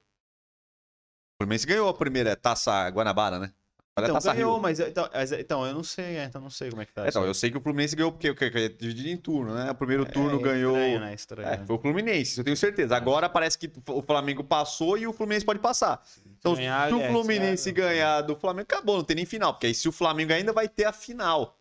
[1.40, 3.54] O Fluminense ganhou a primeira taça Guanabara, né?
[3.96, 4.62] A Então, taça ganhou, Rio.
[4.62, 5.10] mas então,
[5.40, 7.08] então, eu não sei, é, então não sei como é que tá.
[7.08, 9.70] Então, eu sei que o Fluminense ganhou porque, porque é dividido em turno, né?
[9.72, 10.76] O primeiro turno É ganhou.
[10.76, 11.14] Estranho, né?
[11.14, 11.48] Estranho.
[11.48, 12.96] É, foi o Fluminense, eu tenho certeza.
[12.96, 16.04] Agora parece que o Flamengo passou e o Fluminense pode passar.
[16.40, 19.54] Então, Ganhar, se o é, Fluminense é, ganhar do Flamengo, acabou, não tem nem final.
[19.54, 21.60] Porque aí se o Flamengo ainda vai ter a final.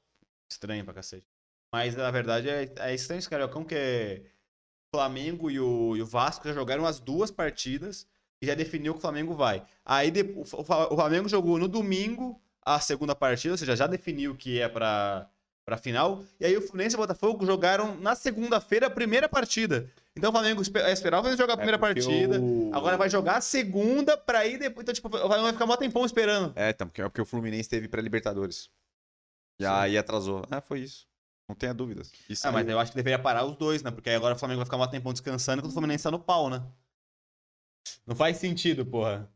[0.50, 1.26] Estranho pra cacete.
[1.72, 4.22] Mas na verdade é, é estranho esse Cariocão que é...
[4.92, 8.06] o Flamengo e o, e o Vasco já jogaram as duas partidas
[8.42, 9.62] e já definiu que o Flamengo vai.
[9.84, 14.68] Aí o Flamengo jogou no domingo a segunda partida, ou seja, já definiu que é
[14.68, 15.28] pra,
[15.64, 16.22] pra final.
[16.40, 19.90] E aí o Fluminense e o Botafogo jogaram na segunda-feira a primeira partida.
[20.16, 22.40] Então o Flamengo espe- esperava o Flamengo jogar a primeira É partida.
[22.40, 24.82] o- Agora vai jogar a segunda pra ir depois.
[24.84, 26.52] Então, tipo, o Flamengo vai ficar mó tempão esperando.
[26.56, 28.68] É, então, porque, é porque o Fluminense teve pré-Libertadores.
[29.60, 29.70] E Sim.
[29.70, 30.44] aí atrasou.
[30.50, 31.06] É, foi isso.
[31.48, 32.10] Não tenha dúvidas.
[32.28, 33.90] Isso Ah, mas aí- eu acho que deveria parar os dois, né?
[33.90, 36.18] Porque aí agora o Flamengo vai ficar um tempão descansando enquanto o Fluminense tá no
[36.18, 36.60] pau, né?
[38.06, 39.30] Não faz sentido, porra.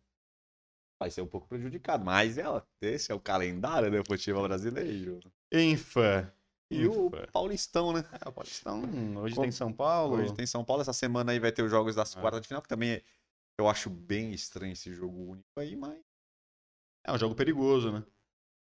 [1.03, 5.18] vai ser um pouco prejudicado, mas ela, esse é o calendário do futebol brasileiro.
[5.51, 6.30] Infa.
[6.70, 7.11] E o.
[7.32, 8.05] Paulistão, né?
[8.24, 8.82] É, o Paulistão,
[9.22, 10.16] hoje Como- tem São Paulo.
[10.18, 12.20] Hoje tem São Paulo, essa semana aí vai ter os jogos das Ah.
[12.20, 13.03] quartas de final, que também é-
[13.59, 15.98] eu acho bem estranho esse jogo único aí, mas
[17.03, 18.05] É um jogo perigoso, né?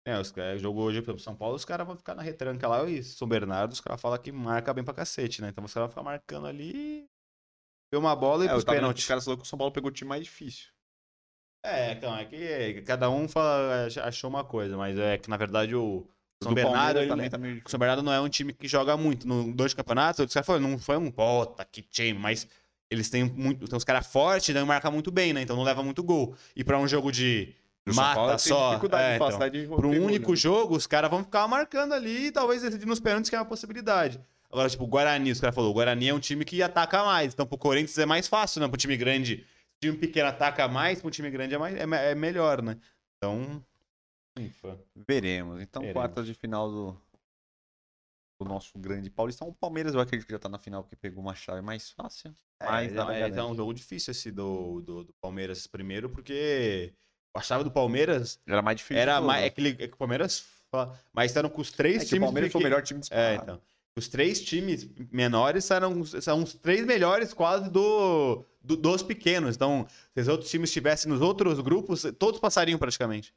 [0.07, 2.67] É, os caras jogo hoje, por exemplo, São Paulo, os caras vão ficar na retranca
[2.69, 5.49] lá e São Bernardo, os caras falam que marca bem pra cacete, né?
[5.49, 7.08] Então os caras vão ficar marcando ali.
[7.91, 9.03] Vê uma bola e é, pros pênaltis.
[9.03, 10.67] os caras falaram que o São Paulo pegou o time mais difícil.
[11.65, 15.75] É, então, é que cada um fala, achou uma coisa, mas é que na verdade
[15.75, 16.07] o
[16.41, 17.63] São do Bernardo ele- também tá O difícil.
[17.67, 19.27] São Bernardo não é um time que joga muito.
[19.27, 22.47] No dois campeonatos, os caras falaram, não foi um bota, que time, mas
[22.89, 23.67] eles têm muito.
[23.67, 25.41] Tem uns caras fortes, então marca muito bem, né?
[25.41, 26.33] Então não leva muito gol.
[26.55, 27.53] E pra um jogo de
[27.85, 28.73] O São Paulo mata só.
[28.97, 29.37] É, então,
[29.75, 30.37] pra um pegou, único né?
[30.37, 33.45] jogo, os caras vão ficar marcando ali e talvez decidir nos pênaltis, que é uma
[33.45, 34.17] possibilidade.
[34.51, 37.33] Agora, tipo, o Guarani, os caras falaram, o Guarani é um time que ataca mais.
[37.33, 38.67] Então, pro Corinthians é mais fácil, né?
[38.67, 39.45] Pro time grande.
[39.77, 42.77] O time pequeno ataca mais, pro time grande é, mais, é, é melhor, né?
[43.17, 43.63] Então.
[44.37, 44.79] Infa.
[45.07, 45.61] Veremos.
[45.61, 46.01] Então, Veremos.
[46.01, 47.01] quartas de final do,
[48.41, 49.47] do nosso grande Paulistão.
[49.49, 52.33] O Palmeiras eu acredito que já tá na final, porque pegou uma chave mais fácil.
[52.61, 53.39] Mas É, nada é, garante.
[53.39, 56.93] é um jogo difícil esse do, do, do Palmeiras primeiro, porque
[57.35, 59.01] a chave do Palmeiras Era mais difícil.
[59.01, 59.45] era mais.
[59.45, 60.45] É que, é que o Palmeiras.
[61.13, 62.25] Mas estavam com os três É que o times.
[62.25, 63.29] Palmeiras foi o melhor time disparado.
[63.29, 63.61] É, então.
[63.97, 69.55] Os três times menores eram, são os três melhores quase do, do- dos pequenos.
[69.55, 73.33] Então, se os outros times estivessem nos outros grupos, todos passariam praticamente.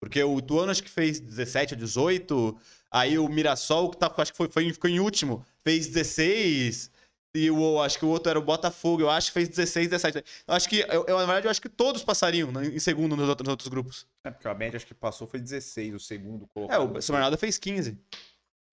[0.00, 2.56] Porque o Ituano acho que fez 17 ou 18,
[2.90, 6.90] aí o Mirassol, que tá, acho que foi, foi, ficou em último, fez 16,
[7.34, 10.24] e o, acho que o outro era o Botafogo, eu acho que fez 16, 17.
[10.46, 13.16] Eu acho que, eu, eu, na verdade, eu acho que todos passariam né, em segundo
[13.16, 14.06] nos outros, nos outros grupos.
[14.24, 16.96] É, porque a média acho que passou foi 16, o segundo É, colocado.
[16.98, 17.98] o São Bernardo fez 15.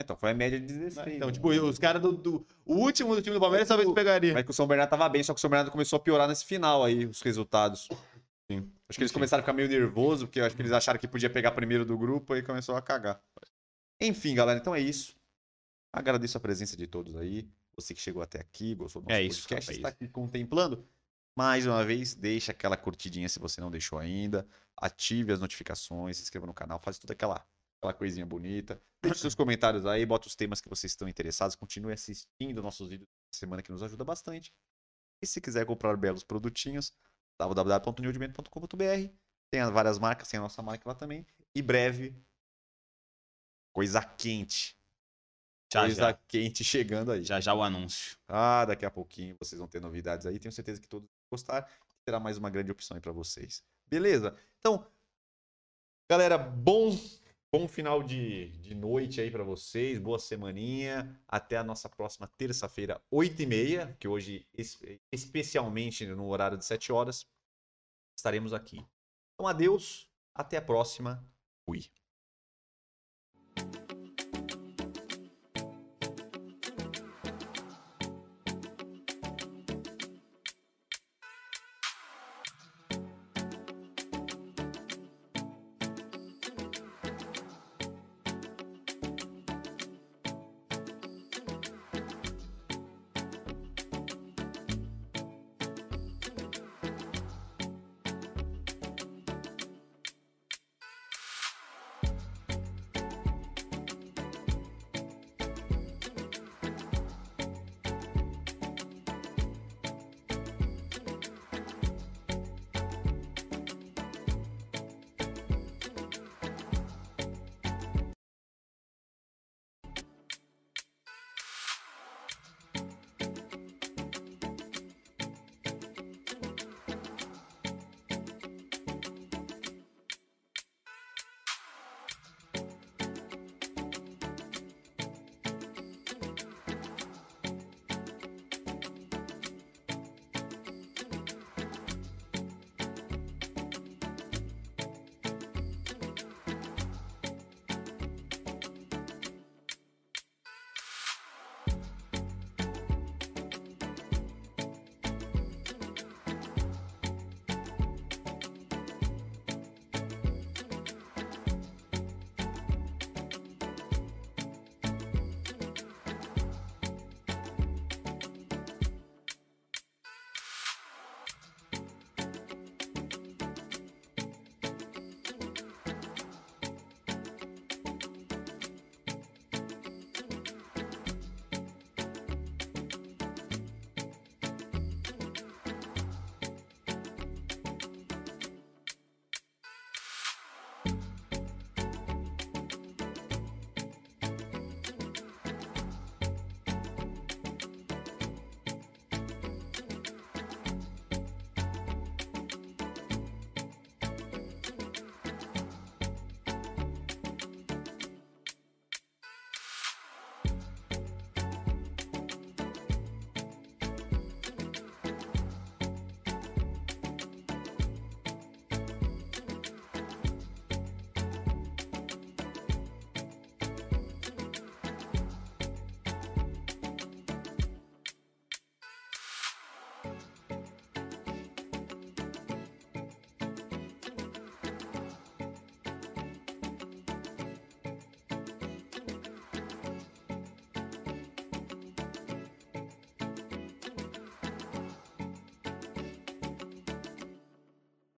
[0.02, 1.16] Então, foi a média de 16.
[1.16, 1.34] Então, né?
[1.34, 2.46] tipo, os caras do, do.
[2.66, 4.34] O último do time do Palmeiras talvez pegaria.
[4.34, 6.28] Mas que o São Bernardo tava bem, só que o São Bernardo começou a piorar
[6.28, 7.88] nesse final aí, os resultados.
[8.52, 8.70] Sim.
[8.90, 11.30] Acho que eles começaram a ficar meio nervosos, porque acho que eles acharam que podia
[11.30, 13.22] pegar primeiro do grupo e começou a cagar.
[14.02, 15.16] Enfim, galera, então é isso.
[15.92, 17.48] Agradeço a presença de todos aí.
[17.76, 19.78] Você que chegou até aqui, gostou do nosso É isso, podcast, rapaz.
[19.78, 20.86] está aqui contemplando.
[21.36, 24.46] Mais uma vez, deixa aquela curtidinha se você não deixou ainda.
[24.78, 27.44] Ative as notificações, se inscreva no canal, faz toda aquela,
[27.84, 28.82] aquela coisinha bonita.
[29.02, 31.56] Deixe seus comentários aí, bota os temas que vocês estão interessados.
[31.56, 34.54] Continue assistindo nossos vídeos da semana que nos ajuda bastante.
[35.22, 36.94] E se quiser comprar belos produtinhos,
[37.38, 39.14] www.newdimento.com.br.
[39.52, 41.26] Tem várias marcas, tem a nossa marca lá também.
[41.54, 42.16] E breve,
[43.74, 44.78] coisa quente.
[45.72, 46.14] Já, coisa já.
[46.28, 47.24] quente chegando aí.
[47.24, 48.18] Já já o anúncio.
[48.28, 50.40] Ah, daqui a pouquinho vocês vão ter novidades aí.
[50.40, 51.70] Tenho certeza que todos vão gostar.
[52.06, 53.64] Terá mais uma grande opção aí pra vocês.
[53.88, 54.36] Beleza?
[54.60, 54.86] Então,
[56.10, 56.98] galera, bom,
[57.54, 60.00] bom final de, de noite aí pra vocês.
[60.00, 61.16] Boa semaninha.
[61.28, 64.82] Até a nossa próxima terça-feira, 8h30, que hoje, es-
[65.12, 67.28] especialmente no horário de 7 horas,
[68.18, 68.84] estaremos aqui.
[69.36, 70.10] Então, adeus.
[70.34, 71.24] Até a próxima.
[71.64, 71.82] Fui.